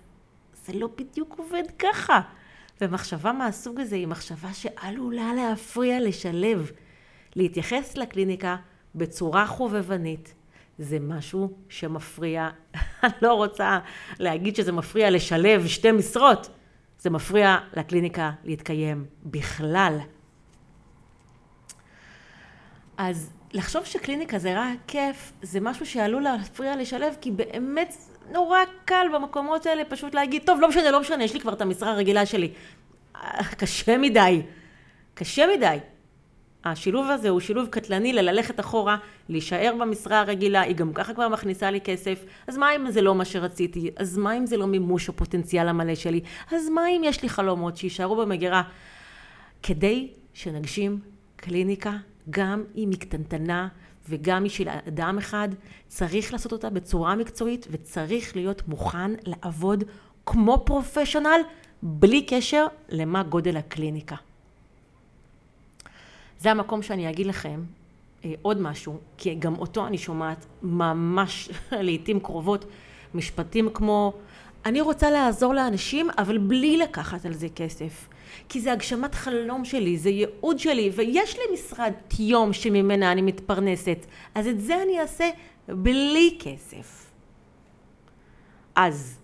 [0.65, 2.21] זה לא בדיוק עובד ככה.
[2.81, 6.71] ומחשבה מהסוג הזה היא מחשבה שעלולה להפריע לשלב,
[7.35, 8.55] להתייחס לקליניקה
[8.95, 10.33] בצורה חובבנית.
[10.77, 12.49] זה משהו שמפריע,
[13.03, 13.79] אני לא רוצה
[14.19, 16.49] להגיד שזה מפריע לשלב שתי משרות,
[16.99, 19.97] זה מפריע לקליניקה להתקיים בכלל.
[22.97, 27.95] אז לחשוב שקליניקה זה רק כיף, זה משהו שעלול להפריע לשלב, כי באמת
[28.31, 31.61] נורא קל במקומות האלה פשוט להגיד, טוב, לא משנה, לא משנה, יש לי כבר את
[31.61, 32.53] המשרה הרגילה שלי.
[33.59, 34.41] קשה מדי.
[35.13, 35.77] קשה מדי.
[36.65, 38.97] השילוב הזה הוא שילוב קטלני לללכת אחורה,
[39.29, 43.15] להישאר במשרה הרגילה, היא גם ככה כבר מכניסה לי כסף, אז מה אם זה לא
[43.15, 43.91] מה שרציתי?
[43.97, 46.21] אז מה אם זה לא מימוש הפוטנציאל המלא שלי?
[46.51, 48.63] אז מה אם יש לי חלומות שיישארו במגירה?
[49.63, 50.99] כדי שנגשים
[51.35, 51.93] קליניקה,
[52.29, 53.67] גם אם היא קטנטנה
[54.09, 55.49] וגם בשביל אדם אחד,
[55.87, 59.83] צריך לעשות אותה בצורה מקצועית וצריך להיות מוכן לעבוד
[60.25, 61.41] כמו פרופשיונל,
[61.83, 64.15] בלי קשר למה גודל הקליניקה.
[66.39, 67.63] זה המקום שאני אגיד לכם
[68.25, 72.65] אה, עוד משהו, כי גם אותו אני שומעת ממש לעיתים קרובות,
[73.13, 74.13] משפטים כמו
[74.65, 78.07] אני רוצה לעזור לאנשים אבל בלי לקחת על זה כסף.
[78.49, 84.05] כי זה הגשמת חלום שלי, זה ייעוד שלי, ויש לי משרד יום שממנה אני מתפרנסת,
[84.35, 85.29] אז את זה אני אעשה
[85.67, 87.11] בלי כסף.
[88.75, 89.19] אז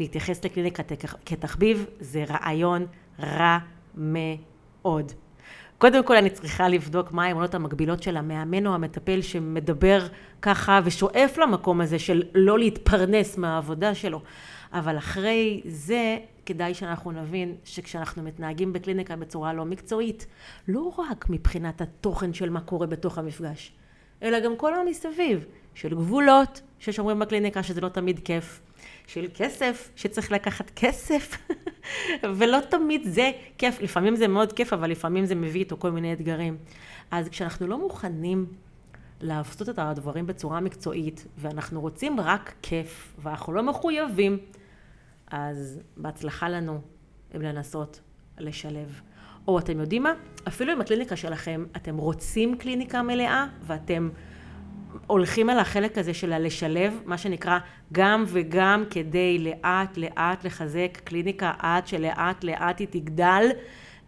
[0.00, 0.82] להתייחס לקליניקה
[1.26, 2.86] כתחביב זה רעיון
[3.20, 3.58] רע
[3.96, 5.12] מאוד.
[5.78, 10.06] קודם כל אני צריכה לבדוק מה האמונות המקבילות של המאמן או המטפל שמדבר
[10.42, 14.22] ככה ושואף למקום הזה של לא להתפרנס מהעבודה שלו.
[14.72, 20.26] אבל אחרי זה כדאי שאנחנו נבין שכשאנחנו מתנהגים בקליניקה בצורה לא מקצועית,
[20.68, 23.72] לא רק מבחינת התוכן של מה קורה בתוך המפגש,
[24.22, 28.60] אלא גם כל המסביב, של גבולות ששומרים בקליניקה שזה לא תמיד כיף,
[29.08, 31.36] של כסף, שצריך לקחת כסף,
[32.38, 36.12] ולא תמיד זה כיף, לפעמים זה מאוד כיף, אבל לפעמים זה מביא איתו כל מיני
[36.12, 36.56] אתגרים.
[37.10, 38.46] אז כשאנחנו לא מוכנים
[39.20, 44.38] לעשות את הדברים בצורה מקצועית, ואנחנו רוצים רק כיף, ואנחנו לא מחויבים,
[45.26, 46.80] אז בהצלחה לנו
[47.36, 48.00] אם לנסות
[48.38, 49.00] לשלב.
[49.48, 50.12] או אתם יודעים מה?
[50.48, 54.08] אפילו אם הקליניקה שלכם, אתם רוצים קליניקה מלאה, ואתם
[55.06, 57.58] הולכים על החלק הזה של הלשלב, מה שנקרא
[57.92, 63.46] גם וגם כדי לאט לאט לחזק קליניקה עד שלאט לאט היא תגדל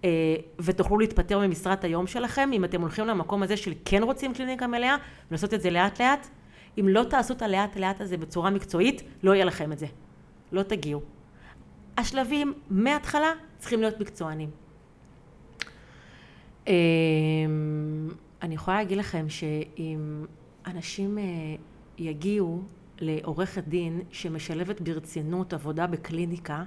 [0.05, 4.67] אה, ותוכלו להתפטר ממשרת היום שלכם, אם אתם הולכים למקום הזה של כן רוצים קליניקה
[4.67, 4.97] מלאה,
[5.31, 6.27] ולעשות את זה לאט לאט,
[6.81, 9.87] אם לא תעשו את הלאט לאט הזה בצורה מקצועית, לא יהיה לכם את זה.
[10.53, 11.01] לא תגיעו.
[11.99, 14.51] השלבים מההתחלה צריכים להיות מקצוענים.
[16.69, 16.75] אה,
[18.43, 20.25] אני יכולה להגיד לכם שאם
[20.71, 21.25] אנשים אה,
[21.99, 22.63] יגיעו
[23.01, 26.63] לעורכת דין שמשלבת ברצינות עבודה בקליניקה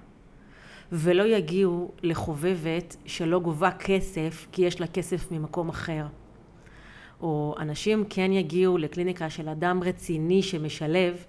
[0.91, 6.05] ולא יגיעו לחובבת שלא גובה כסף כי יש לה כסף ממקום אחר.
[7.21, 11.25] או אנשים כן יגיעו לקליניקה של אדם רציני שמשלב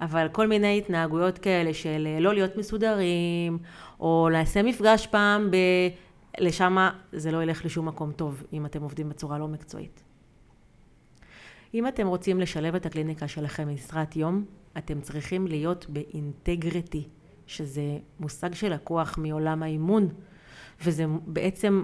[0.00, 3.58] אבל כל מיני התנהגויות כאלה של אה, לא להיות מסודרים
[4.00, 5.56] או לעשה מפגש פעם ב...
[6.38, 10.09] לשם זה לא ילך לשום מקום טוב אם אתם עובדים בצורה לא מקצועית.
[11.74, 14.44] אם אתם רוצים לשלב את הקליניקה שלכם במשרת יום,
[14.78, 17.08] אתם צריכים להיות באינטגריטי,
[17.46, 20.08] שזה מושג שלקוח מעולם האימון,
[20.84, 21.82] וזה בעצם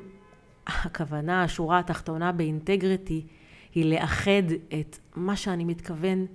[0.66, 3.26] הכוונה, השורה התחתונה באינטגריטי,
[3.74, 4.42] היא לאחד
[4.80, 6.26] את מה שאני מתכוון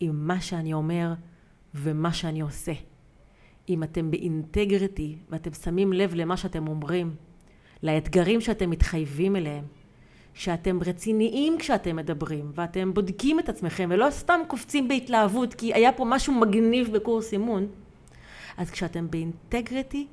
[0.00, 1.12] עם מה שאני אומר
[1.74, 2.72] ומה שאני עושה.
[3.68, 7.14] אם אתם באינטגריטי ואתם שמים לב למה שאתם אומרים,
[7.82, 9.64] לאתגרים שאתם מתחייבים אליהם,
[10.34, 16.04] שאתם רציניים כשאתם מדברים, ואתם בודקים את עצמכם, ולא סתם קופצים בהתלהבות, כי היה פה
[16.04, 17.66] משהו מגניב בקורס אימון,
[18.56, 20.06] אז כשאתם באינטגריטי,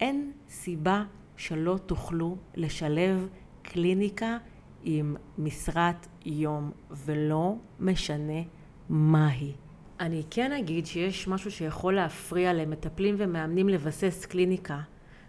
[0.00, 1.04] אין סיבה
[1.36, 3.28] שלא תוכלו לשלב
[3.62, 4.38] קליניקה
[4.84, 8.42] עם משרת יום, ולא משנה
[8.88, 9.52] מהי.
[10.00, 14.80] אני כן אגיד שיש משהו שיכול להפריע למטפלים ומאמנים לבסס קליניקה,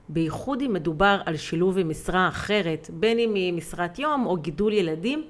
[0.10, 4.74] בייחוד אם מדובר על שילוב עם משרה אחרת, בין אם היא משרת יום או גידול
[4.74, 5.24] ילדים,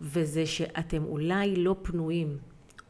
[0.00, 2.38] וזה שאתם אולי לא פנויים,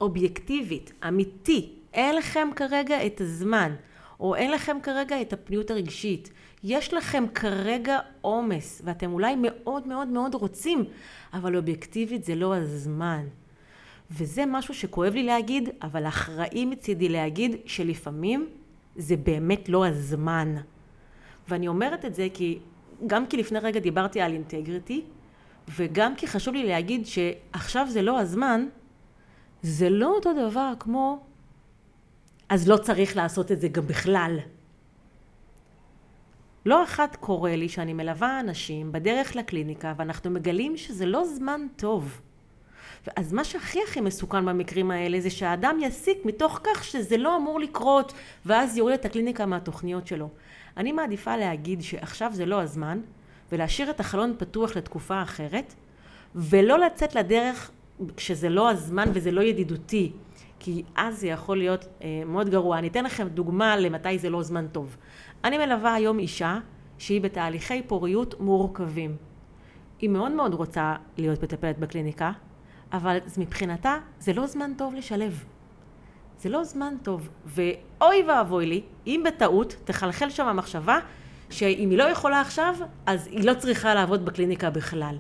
[0.01, 3.73] אובייקטיבית, אמיתי, אין לכם כרגע את הזמן,
[4.21, 6.31] או אין לכם כרגע את הפניות הרגשית.
[6.65, 10.85] יש לכם כרגע עומס, ואתם אולי מאוד מאוד מאוד רוצים,
[11.33, 13.25] אבל אובייקטיבית זה לא הזמן.
[14.11, 18.49] וזה משהו שכואב לי להגיד, אבל אחראי מצידי להגיד שלפעמים
[18.97, 20.55] זה באמת לא הזמן.
[21.51, 22.59] ואני אומרת את זה כי,
[23.07, 25.05] גם כי לפני רגע דיברתי על אינטגריטי,
[25.77, 28.67] וגם כי חשוב לי להגיד שעכשיו זה לא הזמן,
[29.63, 31.21] זה לא אותו דבר כמו
[32.49, 34.39] אז לא צריך לעשות את זה גם בכלל.
[36.67, 42.21] לא אחת קורה לי שאני מלווה אנשים בדרך לקליניקה ואנחנו מגלים שזה לא זמן טוב.
[43.17, 47.61] אז מה שהכי הכי מסוכן במקרים האלה זה שהאדם יסיק מתוך כך שזה לא אמור
[47.61, 48.13] לקרות
[48.47, 50.29] ואז יוריד את הקליניקה מהתוכניות שלו.
[50.81, 53.01] אני מעדיפה להגיד שעכשיו זה לא הזמן
[53.53, 55.75] ולהשאיר את החלון פתוח לתקופה אחרת
[56.35, 57.71] ולא לצאת לדרך
[58.16, 60.12] כשזה לא הזמן וזה לא ידידותי
[60.59, 62.79] כי אז זה יכול להיות אה, מאוד גרוע.
[62.79, 64.97] אני אתן לכם דוגמה למתי זה לא זמן טוב.
[65.45, 66.59] אני מלווה היום אישה
[66.99, 69.16] שהיא בתהליכי פוריות מורכבים.
[70.01, 72.33] היא מאוד מאוד רוצה להיות מטפלת בקליניקה,
[72.93, 75.45] אבל מבחינתה זה לא זמן טוב לשלב.
[76.40, 77.29] זה לא זמן טוב.
[77.46, 80.98] ואוי ואבוי לי, אם בטעות תחלחל שם המחשבה
[81.50, 82.74] שאם היא לא יכולה עכשיו,
[83.07, 85.16] אז היא לא צריכה לעבוד בקליניקה בכלל.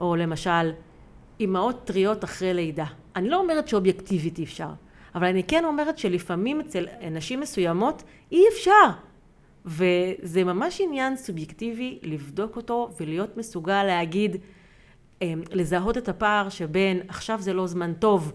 [0.00, 0.72] או למשל,
[1.40, 2.84] אימהות טריות אחרי לידה.
[3.16, 4.68] אני לא אומרת שאובייקטיבית אי אפשר,
[5.14, 8.02] אבל אני כן אומרת שלפעמים אצל נשים מסוימות
[8.32, 8.88] אי אפשר.
[9.64, 14.36] וזה ממש עניין סובייקטיבי לבדוק אותו ולהיות מסוגל להגיד,
[15.22, 18.32] אמ, לזהות את הפער שבין עכשיו זה לא זמן טוב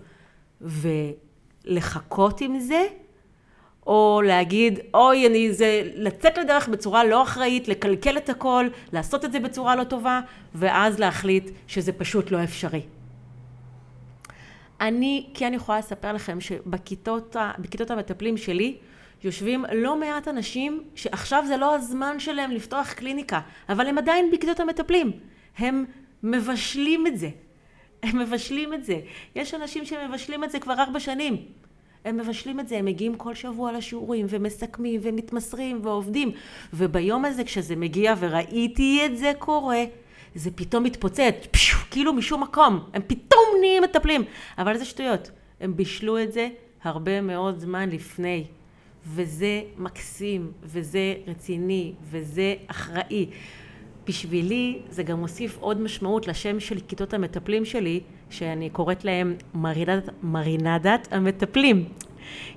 [1.70, 2.84] ולחכות עם זה,
[3.88, 9.32] או להגיד, אוי, אני זה, לצאת לדרך בצורה לא אחראית, לקלקל את הכל, לעשות את
[9.32, 10.22] זה בצורה לא טובה,
[10.56, 12.82] ואז להחליט שזה פשוט לא אפשרי.
[14.82, 17.36] אני כן יכולה לספר לכם שבכיתות
[17.90, 18.78] המטפלים שלי,
[19.24, 24.60] יושבים לא מעט אנשים שעכשיו זה לא הזמן שלהם לפתוח קליניקה, אבל הם עדיין בכיתות
[24.60, 25.12] המטפלים.
[25.58, 25.86] הם
[26.24, 27.30] מבשלים את זה.
[28.08, 29.00] הם מבשלים את זה.
[29.36, 31.38] יש אנשים שמבשלים את זה כבר ארבע שנים.
[32.06, 36.32] הם מבשלים את זה, הם מגיעים כל שבוע לשיעורים ומסכמים ומתמסרים ועובדים.
[36.74, 39.84] וביום הזה כשזה מגיע וראיתי את זה קורה,
[40.36, 42.80] זה פתאום מתפוצץ, פשו, כאילו משום מקום.
[42.94, 44.24] הם פתאום נהיים מטפלים.
[44.58, 45.32] אבל זה שטויות.
[45.62, 46.50] הם בישלו את זה
[46.84, 48.46] הרבה מאוד זמן לפני.
[49.06, 53.30] וזה מקסים, וזה רציני, וזה אחראי.
[54.08, 60.10] בשבילי זה גם מוסיף עוד משמעות לשם של כיתות המטפלים שלי, שאני קוראת להם מרינדת,
[60.24, 61.90] מרינדת המטפלים.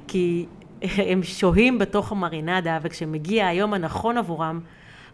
[0.08, 0.46] כי
[1.10, 4.60] הם שוהים בתוך המרינדה, וכשמגיע היום הנכון עבורם,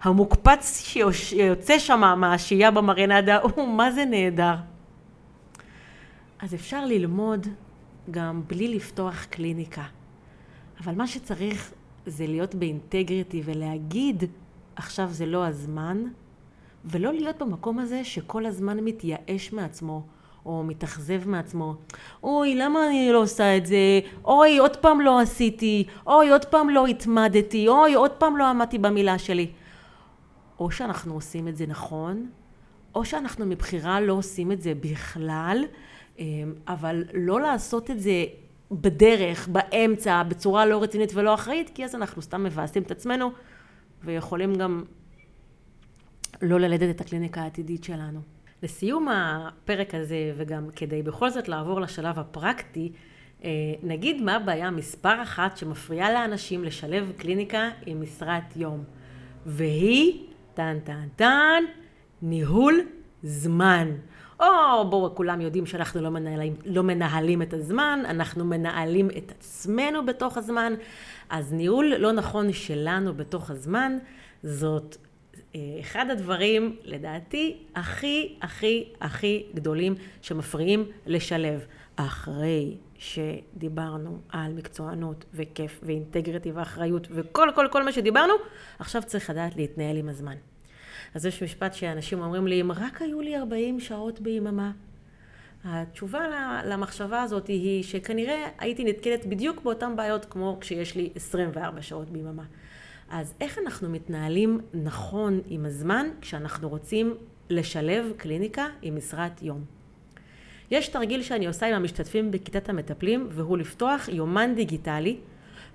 [0.03, 4.55] המוקפץ שיוצא שם מהשהייה במרינדה הוא מה זה נהדר.
[6.39, 7.47] אז אפשר ללמוד
[8.11, 9.85] גם בלי לפתוח קליניקה.
[10.85, 11.73] אבל מה שצריך
[12.07, 14.25] זה להיות באינטגריטי ולהגיד
[14.77, 16.03] עכשיו זה לא הזמן,
[16.87, 20.03] ולא להיות במקום הזה שכל הזמן מתייאש מעצמו,
[20.47, 21.75] או מתאכזב מעצמו.
[22.23, 24.01] אוי, למה אני לא עושה את זה?
[24.25, 25.87] אוי, עוד פעם לא עשיתי.
[26.07, 27.69] אוי, עוד פעם לא התמדתי.
[27.69, 29.51] אוי, עוד פעם לא עמדתי במילה שלי.
[30.61, 32.27] או שאנחנו עושים את זה נכון,
[32.95, 35.65] או שאנחנו מבחירה לא עושים את זה בכלל,
[36.19, 38.25] אמ, אבל לא לעשות את זה
[38.71, 43.31] בדרך, באמצע, בצורה לא רצינית ולא אחראית, כי אז אנחנו סתם מבאסים את עצמנו,
[44.05, 44.85] ויכולים גם
[46.43, 48.21] לא ללדת את הקליניקה העתידית שלנו.
[48.63, 52.93] לסיום הפרק הזה, וגם כדי בכל זאת לעבור לשלב הפרקטי,
[53.45, 53.51] אה,
[53.83, 58.85] נגיד מה הבעיה מספר אחת שמפריעה לאנשים לשלב קליניקה עם משרת יום.
[59.47, 61.63] והיא, טן טן טן,
[62.23, 62.81] ניהול
[63.23, 63.89] זמן.
[64.41, 70.07] או בואו, כולם יודעים שאנחנו לא מנהלים, לא מנהלים את הזמן, אנחנו מנהלים את עצמנו
[70.07, 70.75] בתוך הזמן.
[71.31, 73.99] אז ניהול לא נכון שלנו בתוך הזמן,
[74.43, 74.97] זאת
[75.81, 81.67] אחד הדברים, לדעתי, הכי הכי הכי גדולים שמפריעים לשלב.
[81.97, 88.33] אחרי שדיברנו על מקצוענות וכיף ואינטגריטי ואחריות וכל כל כל מה שדיברנו,
[88.79, 90.37] עכשיו צריך לדעת להתנהל עם הזמן.
[91.15, 94.73] אז יש משפט שאנשים אומרים לי, אם רק היו לי 40 שעות ביממה.
[95.65, 96.21] התשובה
[96.65, 102.45] למחשבה הזאת היא שכנראה הייתי נתקלת בדיוק באותן בעיות כמו כשיש לי 24 שעות ביממה.
[103.11, 107.15] אז איך אנחנו מתנהלים נכון עם הזמן כשאנחנו רוצים
[107.51, 109.65] לשלב קליניקה עם משרת יום?
[110.71, 115.17] יש תרגיל שאני עושה עם המשתתפים בכיתת המטפלים והוא לפתוח יומן דיגיטלי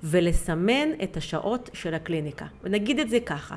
[0.03, 2.45] ולסמן את השעות של הקליניקה.
[2.63, 3.55] ונגיד את זה ככה,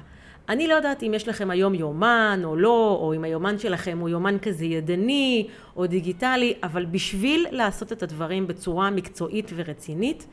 [0.49, 4.09] אני לא יודעת אם יש לכם היום יומן או לא, או אם היומן שלכם הוא
[4.09, 10.27] יומן כזה ידני או דיגיטלי, אבל בשביל לעשות את הדברים בצורה מקצועית ורצינית,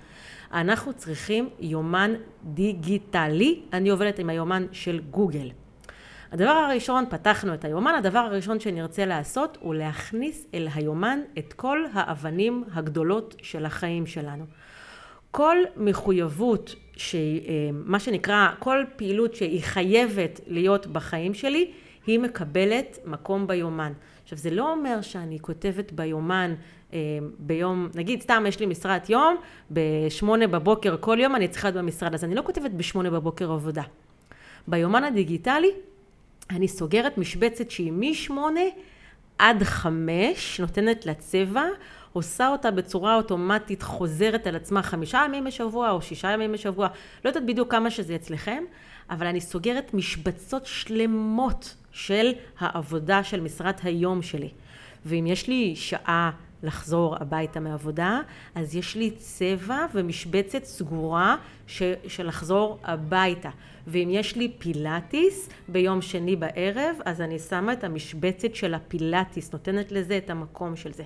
[0.53, 2.11] אנחנו צריכים יומן
[2.43, 3.61] דיגיטלי.
[3.73, 5.51] אני עובדת עם היומן של גוגל.
[6.31, 11.85] הדבר הראשון, פתחנו את היומן, הדבר הראשון שנרצה לעשות הוא להכניס אל היומן את כל
[11.93, 14.45] האבנים הגדולות של החיים שלנו.
[15.31, 16.75] כל מחויבות,
[17.71, 21.71] מה שנקרא, כל פעילות שהיא חייבת להיות בחיים שלי,
[22.07, 23.93] היא מקבלת מקום ביומן.
[24.23, 26.55] עכשיו זה לא אומר שאני כותבת ביומן אה,
[27.39, 29.37] ביום, נגיד סתם יש לי משרת יום,
[29.71, 33.83] בשמונה בבוקר כל יום אני צריכה להיות במשרד, אז אני לא כותבת בשמונה בבוקר עבודה.
[34.67, 35.71] ביומן הדיגיטלי
[36.49, 38.61] אני סוגרת משבצת שהיא משמונה
[39.37, 41.63] עד חמש, נותנת לה צבע,
[42.13, 46.87] עושה אותה בצורה אוטומטית, חוזרת על עצמה חמישה ימים בשבוע או שישה ימים בשבוע,
[47.25, 48.63] לא יודעת בדיוק כמה שזה אצלכם,
[49.09, 54.49] אבל אני סוגרת משבצות שלמות של העבודה של משרת היום שלי.
[55.05, 56.31] ואם יש לי שעה
[56.63, 58.19] לחזור הביתה מעבודה,
[58.55, 61.35] אז יש לי צבע ומשבצת סגורה
[61.67, 63.49] ש, של לחזור הביתה.
[63.87, 69.91] ואם יש לי פילאטיס ביום שני בערב, אז אני שמה את המשבצת של הפילאטיס, נותנת
[69.91, 71.03] לזה את המקום של זה.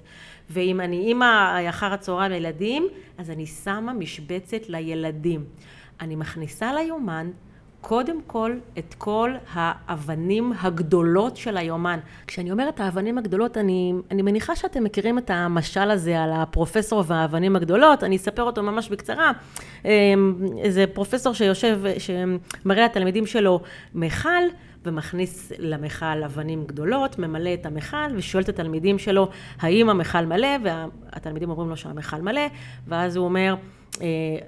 [0.50, 2.88] ואם אני אימא אחר הצהריים לילדים,
[3.18, 5.46] אז אני שמה משבצת לילדים.
[6.02, 7.32] אני מכניסה ליומן
[7.88, 12.00] קודם כל את כל האבנים הגדולות של היומן.
[12.28, 17.56] כשאני אומרת האבנים הגדולות, אני, אני מניחה שאתם מכירים את המשל הזה על הפרופסור והאבנים
[17.56, 19.32] הגדולות, אני אספר אותו ממש בקצרה.
[20.58, 23.62] איזה אמ, פרופסור שיושב, שמראה לתלמידים שלו
[23.96, 24.44] מכל,
[24.86, 29.30] ומכניס למכל אבנים גדולות, ממלא את המכל ושואל את התלמידים שלו
[29.60, 32.48] האם המכל מלא, והתלמידים אומרים לו שהמכל מלא,
[32.88, 33.56] ואז הוא אומר,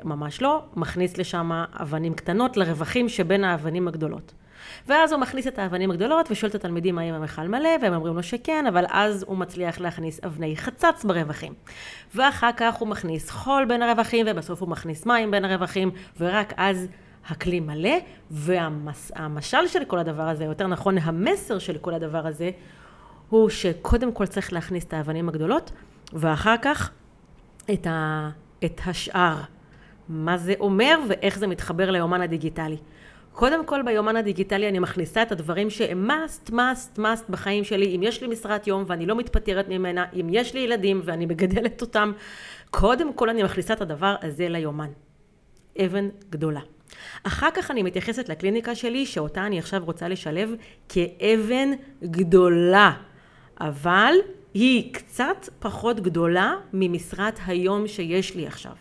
[0.04, 4.34] ממש לא, מכניס לשם אבנים קטנות לרווחים שבין האבנים הגדולות.
[4.88, 8.24] ואז הוא מכניס את האבנים הגדולות ושואל את התלמידים האם המכל מלא, והם אומרים לו
[8.24, 11.54] שכן, אבל אז הוא מצליח להכניס אבני חצץ ברווחים.
[12.16, 16.88] ואחר כך הוא מכניס חול בין הרווחים, ובסוף הוא מכניס מים בין הרווחים, ורק אז
[17.28, 17.98] הכלי מלא,
[18.32, 22.52] והמשל של כל הדבר הזה, יותר נכון המסר של כל הדבר הזה,
[23.30, 25.72] הוא שקודם כל צריך להכניס את האבנים הגדולות,
[26.14, 26.91] ואחר כך
[27.74, 28.30] את, ה,
[28.66, 29.36] את השאר.
[30.10, 32.78] מה זה אומר ואיך זה מתחבר ליומן הדיגיטלי.
[33.38, 37.95] קודם כל ביומן הדיגיטלי אני מכניסה את הדברים שהם must, must, must בחיים שלי.
[37.95, 41.82] אם יש לי משרת יום ואני לא מתפטרת ממנה, אם יש לי ילדים ואני מגדלת
[41.82, 42.12] אותם,
[42.70, 44.89] קודם כל אני מכניסה את הדבר הזה ליומן.
[45.86, 46.60] אבן גדולה.
[47.24, 50.49] אחר כך אני מתייחסת לקליניקה שלי, שאותה אני עכשיו רוצה לשלב
[50.89, 51.72] כאבן
[52.03, 52.93] גדולה.
[53.60, 54.14] אבל
[54.58, 58.72] היא קצת פחות גדולה ממשרת היום שיש לי עכשיו.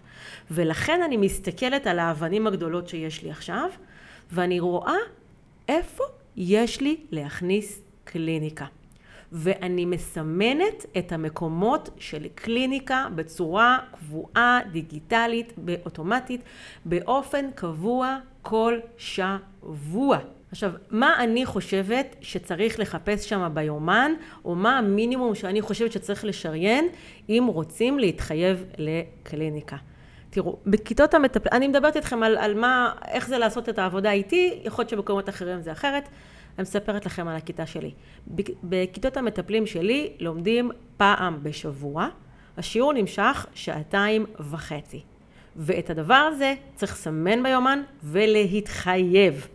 [0.51, 3.71] ולכן אני מסתכלת על האבנים הגדולות שיש לי עכשיו,
[4.33, 4.97] ואני רואה
[5.69, 6.05] איפה
[6.37, 8.65] יש לי להכניס קליניקה.
[9.33, 15.53] ואני מסמנת את המקומות של קליניקה בצורה קבועה, דיגיטלית,
[15.85, 16.41] אוטומטית,
[16.85, 20.19] באופן קבוע כל שבוע.
[20.51, 24.13] עכשיו, מה אני חושבת שצריך לחפש שם ביומן,
[24.45, 26.89] או מה המינימום שאני חושבת שצריך לשריין,
[27.29, 29.77] אם רוצים להתחייב לקליניקה.
[30.31, 34.61] תראו, בכיתות המטפלים, אני מדברת איתכם על, על מה, איך זה לעשות את העבודה איתי,
[34.65, 36.09] יכול להיות שבמקומות אחרים זה אחרת.
[36.59, 37.91] אני מספרת לכם על הכיתה שלי.
[38.65, 42.09] בכיתות המטפלים שלי לומדים פעם בשבוע,
[42.57, 45.03] השיעור נמשך שעתיים וחצי.
[45.57, 49.49] ואת הדבר הזה צריך לסמן ביומן ולהתחייב.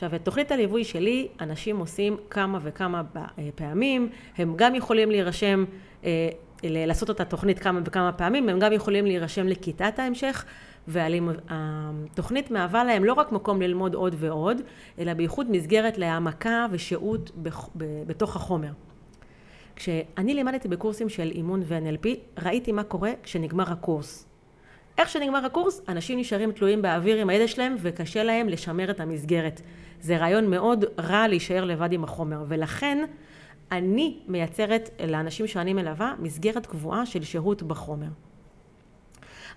[0.00, 3.02] עכשיו, את תוכנית הליווי שלי, אנשים עושים כמה וכמה
[3.54, 5.64] פעמים, הם גם יכולים להירשם,
[6.04, 6.28] אה,
[6.64, 10.44] לעשות את התוכנית כמה וכמה פעמים, הם גם יכולים להירשם לכיתת ההמשך,
[10.88, 14.62] והתוכנית מהווה להם לא רק מקום ללמוד עוד ועוד,
[14.98, 17.30] אלא בייחוד מסגרת להעמקה ושהות
[18.06, 18.72] בתוך החומר.
[19.76, 22.08] כשאני לימדתי בקורסים של אימון ו-NLP,
[22.44, 24.29] ראיתי מה קורה כשנגמר הקורס.
[24.98, 29.60] איך שנגמר הקורס, אנשים נשארים תלויים באוויר עם הידע שלהם וקשה להם לשמר את המסגרת.
[30.00, 33.04] זה רעיון מאוד רע להישאר לבד עם החומר, ולכן
[33.72, 38.08] אני מייצרת לאנשים שאני מלווה מסגרת קבועה של שהות בחומר.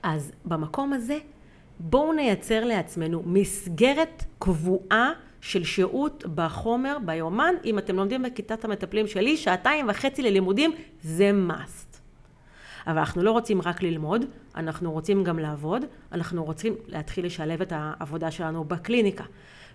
[0.03, 1.17] אז במקום הזה
[1.79, 5.11] בואו נייצר לעצמנו מסגרת קבועה
[5.41, 7.53] של שהות בחומר, ביומן.
[7.65, 10.71] אם אתם לומדים בכיתת המטפלים שלי, שעתיים וחצי ללימודים
[11.01, 11.92] זה must.
[12.87, 14.25] אבל אנחנו לא רוצים רק ללמוד,
[14.55, 19.23] אנחנו רוצים גם לעבוד, אנחנו רוצים להתחיל לשלב את העבודה שלנו בקליניקה.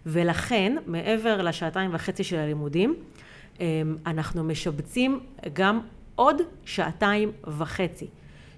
[0.06, 2.94] ולכן, מעבר לשעתיים וחצי של הלימודים,
[3.60, 5.20] אמ, אנחנו משבצים
[5.52, 5.80] גם
[6.14, 8.06] עוד שעתיים וחצי,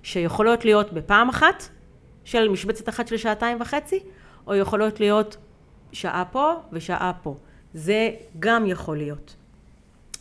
[0.03, 1.69] שיכולות להיות בפעם אחת,
[2.25, 4.01] של משבצת אחת של שעתיים וחצי,
[4.47, 5.37] או יכולות להיות
[5.93, 7.37] שעה פה ושעה פה.
[7.75, 9.37] זה גם יכול להיות.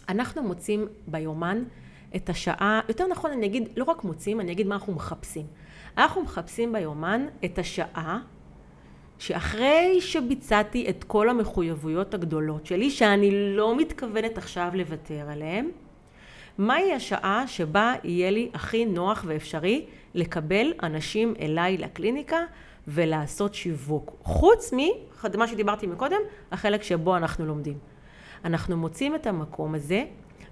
[0.09, 1.63] אנחנו מוצאים ביומן
[2.15, 5.45] את השעה, יותר נכון אני אגיד, לא רק מוצאים, אני אגיד מה אנחנו מחפשים.
[5.97, 8.19] אנחנו מחפשים ביומן את השעה
[9.19, 15.69] שאחרי שביצעתי את כל המחויבויות הגדולות שלי, שאני לא מתכוונת עכשיו לוותר עליהן,
[16.57, 22.37] מהי השעה שבה יהיה לי הכי נוח ואפשרי לקבל אנשים אליי לקליניקה
[22.87, 24.15] ולעשות שיווק.
[24.23, 26.19] חוץ ממה שדיברתי מקודם,
[26.51, 27.77] החלק שבו אנחנו לומדים.
[28.45, 30.05] אנחנו מוצאים את המקום הזה,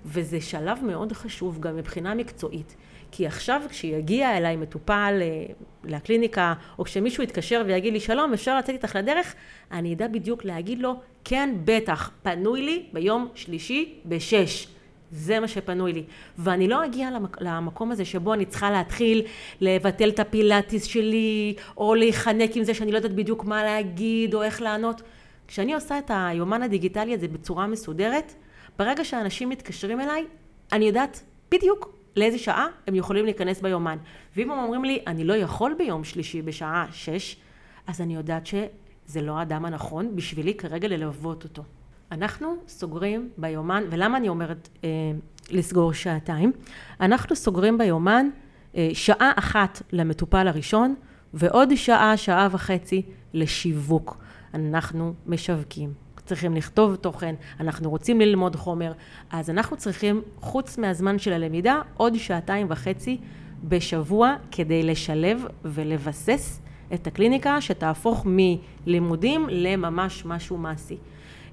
[0.05, 2.75] וזה שלב מאוד חשוב גם מבחינה מקצועית.
[3.11, 5.45] כי עכשיו כשיגיע אליי מטופל אה,
[5.83, 9.35] לקליניקה, או כשמישהו יתקשר ויגיד לי, שלום, אפשר לצאת איתך לדרך?
[9.71, 14.67] אני אדע בדיוק להגיד לו, כן, בטח, פנוי לי ביום שלישי בשש.
[15.11, 16.03] זה מה שפנוי לי.
[16.37, 17.09] ואני לא אגיע
[17.39, 19.21] למקום הזה שבו אני צריכה להתחיל
[19.61, 24.43] לבטל את הפילאטיס שלי, או להיחנק עם זה שאני לא יודעת בדיוק מה להגיד, או
[24.43, 25.01] איך לענות.
[25.47, 28.33] כשאני עושה את היומן הדיגיטלי הזה בצורה מסודרת,
[28.79, 30.25] ברגע שאנשים מתקשרים אליי,
[30.71, 33.97] אני יודעת בדיוק לאיזה שעה הם יכולים להיכנס ביומן.
[34.35, 37.37] ואם הם אומרים לי, אני לא יכול ביום שלישי בשעה שש,
[37.87, 41.63] אז אני יודעת שזה לא האדם הנכון בשבילי כרגע ללוות אותו.
[42.11, 44.89] אנחנו סוגרים ביומן, ולמה אני אומרת אה,
[45.49, 46.51] לסגור שעתיים?
[47.01, 48.29] אנחנו סוגרים ביומן
[48.75, 50.95] אה, שעה אחת למטופל הראשון,
[51.33, 53.01] ועוד שעה, שעה וחצי
[53.33, 54.17] לשיווק.
[54.53, 56.06] אנחנו משווקים.
[56.27, 58.91] צריכים לכתוב תוכן, אנחנו רוצים ללמוד חומר,
[59.29, 63.17] אז אנחנו צריכים, חוץ מהזמן של הלמידה, עוד שעתיים וחצי
[63.63, 66.61] בשבוע כדי לשלב ולבסס
[66.93, 70.97] את הקליניקה שתהפוך מלימודים לממש משהו מעשי.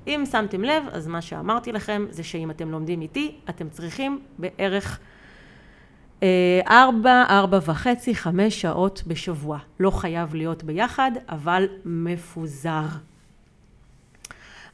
[0.07, 5.01] אם שמתם לב, אז מה שאמרתי לכם זה שאם אתם לומדים איתי, אתם צריכים בערך
[6.23, 9.59] אה, ארבע, ארבע וחצי, חמש שעות בשבוע.
[9.81, 12.87] לא חייב להיות ביחד, אבל מפוזר.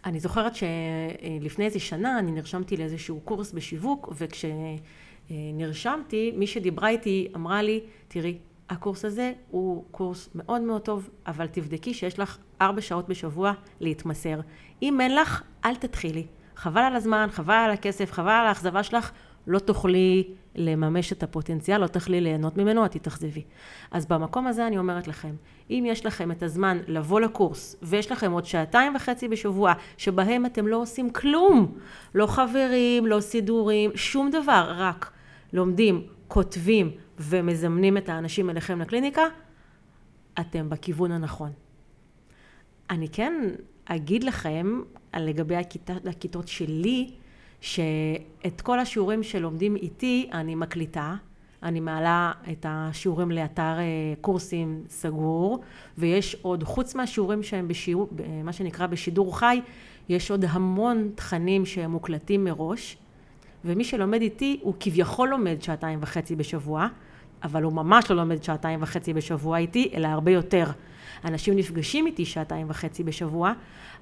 [0.05, 4.13] אני זוכרת שלפני איזה שנה אני נרשמתי לאיזשהו קורס בשיווק,
[5.31, 8.39] וכשנרשמתי, מי שדיברה איתי אמרה לי, תראי,
[8.71, 14.41] הקורס הזה הוא קורס מאוד מאוד טוב, אבל תבדקי שיש לך ארבע שעות בשבוע להתמסר.
[14.83, 16.27] אם אין לך, אל תתחילי.
[16.57, 19.11] חבל על הזמן, חבל על הכסף, חבל על האכזבה שלך,
[19.47, 20.25] לא תוכלי
[20.55, 23.43] לממש את הפוטנציאל, לא תוכלי ליהנות ממנו, את תתאכזבי.
[23.91, 25.35] אז במקום הזה אני אומרת לכם,
[25.71, 30.67] אם יש לכם את הזמן לבוא לקורס, ויש לכם עוד שעתיים וחצי בשבוע, שבהם אתם
[30.67, 31.79] לא עושים כלום,
[32.15, 35.13] לא חברים, לא סידורים, שום דבר, רק
[35.53, 39.23] לומדים, כותבים ומזמנים את האנשים אליכם לקליניקה,
[40.41, 41.53] אתם בכיוון הנכון.
[42.91, 43.35] אני כן
[43.85, 44.81] אגיד לכם
[45.17, 47.11] לגבי הכיתה, הכיתות שלי,
[47.61, 51.15] שאת כל השיעורים שלומדים איתי אני מקליטה,
[51.63, 53.85] אני מעלה את השיעורים לאתר אה,
[54.21, 55.61] קורסים סגור,
[55.99, 58.09] ויש עוד, חוץ מהשיעורים שהם בשיעור,
[58.45, 59.61] מה שנקרא בשידור חי,
[60.09, 62.97] יש עוד המון תכנים שהם מוקלטים מראש,
[63.65, 66.89] ומי שלומד איתי הוא כביכול לומד שעתיים וחצי בשבוע,
[67.43, 70.65] אבל הוא ממש לא לומד שעתיים וחצי בשבוע איתי, אלא הרבה יותר.
[71.25, 73.53] אנשים נפגשים איתי שעתיים וחצי בשבוע,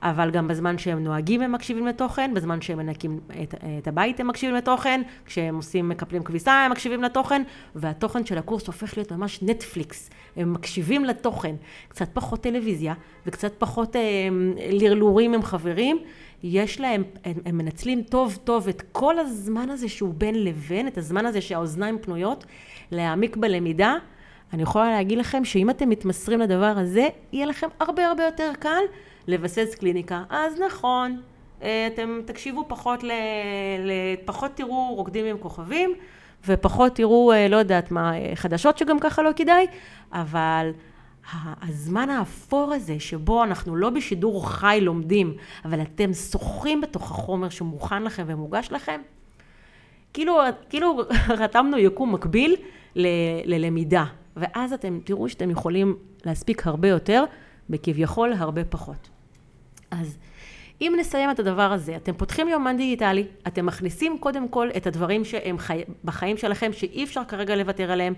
[0.03, 4.27] אבל גם בזמן שהם נוהגים הם מקשיבים לתוכן, בזמן שהם מנקים את, את הבית הם
[4.27, 7.43] מקשיבים לתוכן, כשהם עושים, מקפלים כביסה הם מקשיבים לתוכן,
[7.75, 10.11] והתוכן של הקורס הופך להיות ממש נטפליקס.
[10.37, 11.57] הם מקשיבים לתוכן,
[11.89, 12.95] קצת פחות טלוויזיה
[13.27, 14.01] וקצת פחות אה,
[14.73, 15.99] לרלורים עם חברים.
[16.43, 20.99] יש להם, הם, הם מנצלים טוב טוב את כל הזמן הזה שהוא בין לבין, את
[20.99, 22.45] הזמן הזה שהאוזניים פנויות,
[22.93, 23.95] להעמיק בלמידה.
[24.53, 28.83] אני יכולה להגיד לכם שאם אתם מתמסרים לדבר הזה, יהיה לכם הרבה הרבה יותר קל
[29.27, 30.25] לבסס קליניקה.
[30.31, 31.21] אז נכון,
[31.63, 33.13] אה, אתם תקשיבו פחות, ל,
[33.79, 33.91] ל,
[34.25, 35.95] פחות תראו רוקדים עם כוכבים,
[36.47, 39.67] ופחות תראו, אה, לא יודעת מה, אה, חדשות שגם ככה לא כדאי,
[40.13, 40.71] אבל
[41.63, 45.35] הזמן האפור הזה, שבו אנחנו לא בשידור חי לומדים,
[45.65, 49.01] אבל אתם שוחים בתוך החומר שמוכן לכם ומוגש לכם,
[50.13, 50.39] כאילו,
[50.71, 52.57] כאילו רתמנו יקום מקביל
[52.97, 53.07] ל,
[53.45, 54.05] ללמידה.
[54.37, 57.25] ואז אתם תראו שאתם יכולים להספיק הרבה יותר,
[57.71, 59.09] בכביכול הרבה פחות.
[59.91, 60.19] אז
[60.81, 65.25] אם נסיים את הדבר הזה, אתם פותחים יומן דיגיטלי, אתם מכניסים קודם כל את הדברים
[65.25, 65.83] שהם חי...
[66.05, 68.15] בחיים שלכם, שאי אפשר כרגע לוותר עליהם,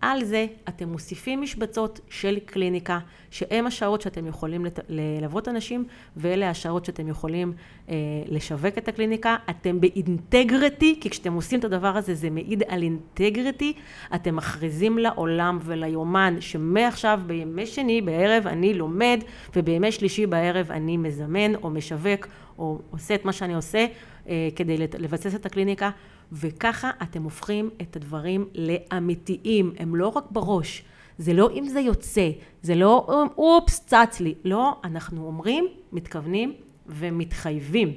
[0.00, 2.98] על זה אתם מוסיפים משבצות של קליניקה,
[3.30, 4.66] שהן השעות שאתם יכולים.
[4.88, 5.84] ללוות אנשים,
[6.16, 7.52] ואלה השעות שאתם יכולים
[7.88, 7.94] אה,
[8.28, 9.36] לשווק את הקליניקה.
[9.50, 13.72] אתם באינטגריטי, כי כשאתם עושים את הדבר הזה זה מעיד על אינטגריטי.
[14.14, 19.20] אתם מכריזים לעולם וליומן שמעכשיו בימי שני בערב אני לומד,
[19.56, 22.26] ובימי שלישי בערב אני מזמן או משווק
[22.58, 23.86] או עושה את מה שאני עושה
[24.28, 25.90] אה, כדי לבסס את הקליניקה.
[26.32, 30.84] וככה אתם הופכים את הדברים לאמיתיים, הם לא רק בראש,
[31.18, 32.30] זה לא אם זה יוצא,
[32.62, 33.06] זה לא
[33.38, 36.54] אופס צץ לי, לא, אנחנו אומרים, מתכוונים
[36.86, 37.92] ומתחייבים.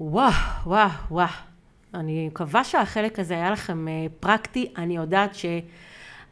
[0.00, 0.32] וואו,
[0.66, 1.28] וואו, וואו.
[1.94, 5.46] אני מקווה שהחלק הזה היה לכם אה, פרקטי, אני יודעת ש...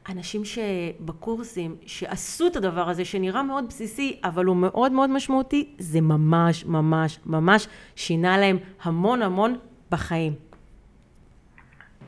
[0.08, 6.00] אנשים שבקורסים, שעשו את הדבר הזה, שנראה מאוד בסיסי, אבל הוא מאוד מאוד משמעותי, זה
[6.00, 9.56] ממש ממש ממש שינה להם המון המון
[9.90, 10.32] בחיים.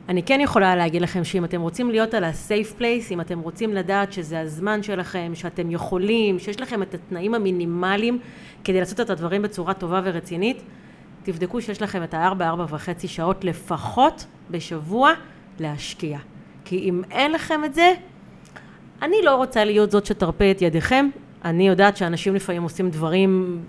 [0.09, 3.73] אני כן יכולה להגיד לכם שאם אתם רוצים להיות על ה-safe place, אם אתם רוצים
[3.73, 8.19] לדעת שזה הזמן שלכם, שאתם יכולים, שיש לכם את התנאים המינימליים
[8.63, 10.61] כדי לעשות את הדברים בצורה טובה ורצינית,
[11.23, 15.13] תבדקו שיש לכם את הארבע, ארבע וחצי שעות לפחות בשבוע
[15.59, 16.19] להשקיע.
[16.69, 17.93] כי אם אין לכם את זה,
[19.01, 21.09] אני לא רוצה להיות זאת שתרפה את ידיכם.
[21.45, 23.61] אני יודעת שאנשים לפעמים עושים דברים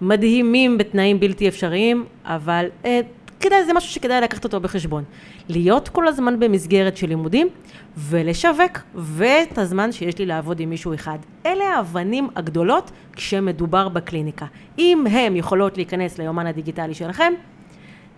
[0.00, 3.00] מדהימים בתנאים בלתי אפשריים, אבל אה,
[3.40, 5.04] כדאי, זה משהו שכדאי לקחת אותו בחשבון.
[5.48, 7.48] להיות כל הזמן במסגרת של לימודים
[7.96, 11.18] ולשווק, ואת הזמן שיש לי לעבוד עם מישהו אחד.
[11.46, 14.46] אלה האבנים הגדולות כשמדובר בקליניקה.
[14.78, 17.32] אם הן יכולות להיכנס ליומן הדיגיטלי שלכם,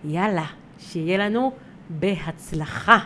[0.05, 0.45] יאללה,
[0.79, 1.51] שיהיה לנו
[1.89, 2.99] בהצלחה.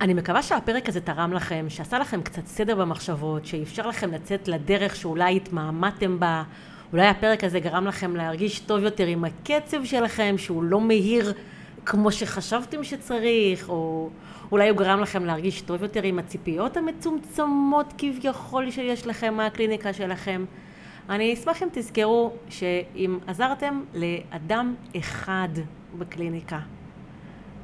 [0.00, 4.96] אני מקווה שהפרק הזה תרם לכם, שעשה לכם קצת סדר במחשבות, שאפשר לכם לצאת לדרך
[4.96, 6.42] שאולי התמהמהתם בה,
[6.92, 11.32] אולי הפרק הזה גרם לכם להרגיש טוב יותר עם הקצב שלכם, שהוא לא מהיר
[11.86, 14.10] כמו שחשבתם שצריך, או
[14.52, 20.44] אולי הוא גרם לכם להרגיש טוב יותר עם הציפיות המצומצמות כביכול שיש לכם מהקליניקה שלכם.
[21.08, 25.48] אני אשמח אם תזכרו שאם עזרתם לאדם אחד
[25.98, 26.58] בקליניקה,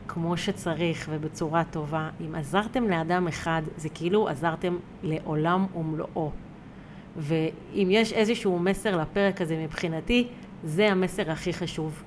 [0.09, 6.31] כמו שצריך ובצורה טובה, אם עזרתם לאדם אחד, זה כאילו עזרתם לעולם ומלואו.
[7.17, 10.29] ואם יש איזשהו מסר לפרק הזה מבחינתי,
[10.65, 12.03] זה המסר הכי חשוב.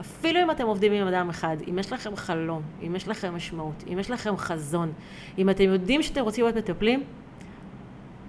[0.00, 3.84] אפילו אם אתם עובדים עם אדם אחד, אם יש לכם חלום, אם יש לכם משמעות,
[3.92, 4.92] אם יש לכם חזון,
[5.38, 7.02] אם אתם יודעים שאתם רוצים להיות מטפלים,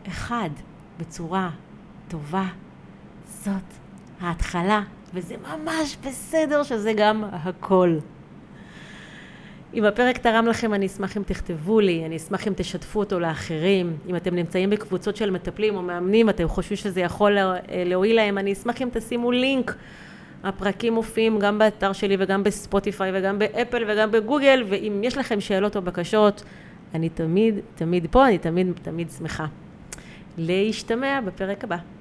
[0.07, 0.49] אחד,
[0.99, 1.49] בצורה
[2.07, 2.45] טובה,
[3.25, 3.73] זאת
[4.21, 4.81] ההתחלה,
[5.13, 7.97] וזה ממש בסדר שזה גם הכל.
[9.73, 13.97] אם הפרק תרם לכם, אני אשמח אם תכתבו לי, אני אשמח אם תשתפו אותו לאחרים.
[14.07, 17.37] אם אתם נמצאים בקבוצות של מטפלים או מאמנים, אתם חושבים שזה יכול
[17.85, 19.75] להועיל להם, אני אשמח אם תשימו לינק.
[20.43, 25.75] הפרקים מופיעים גם באתר שלי וגם בספוטיפיי וגם באפל וגם בגוגל, ואם יש לכם שאלות
[25.75, 26.43] או בקשות,
[26.93, 29.45] אני תמיד, תמיד פה, אני תמיד, תמיד שמחה.
[30.37, 31.77] להשתמע בפרק הבא.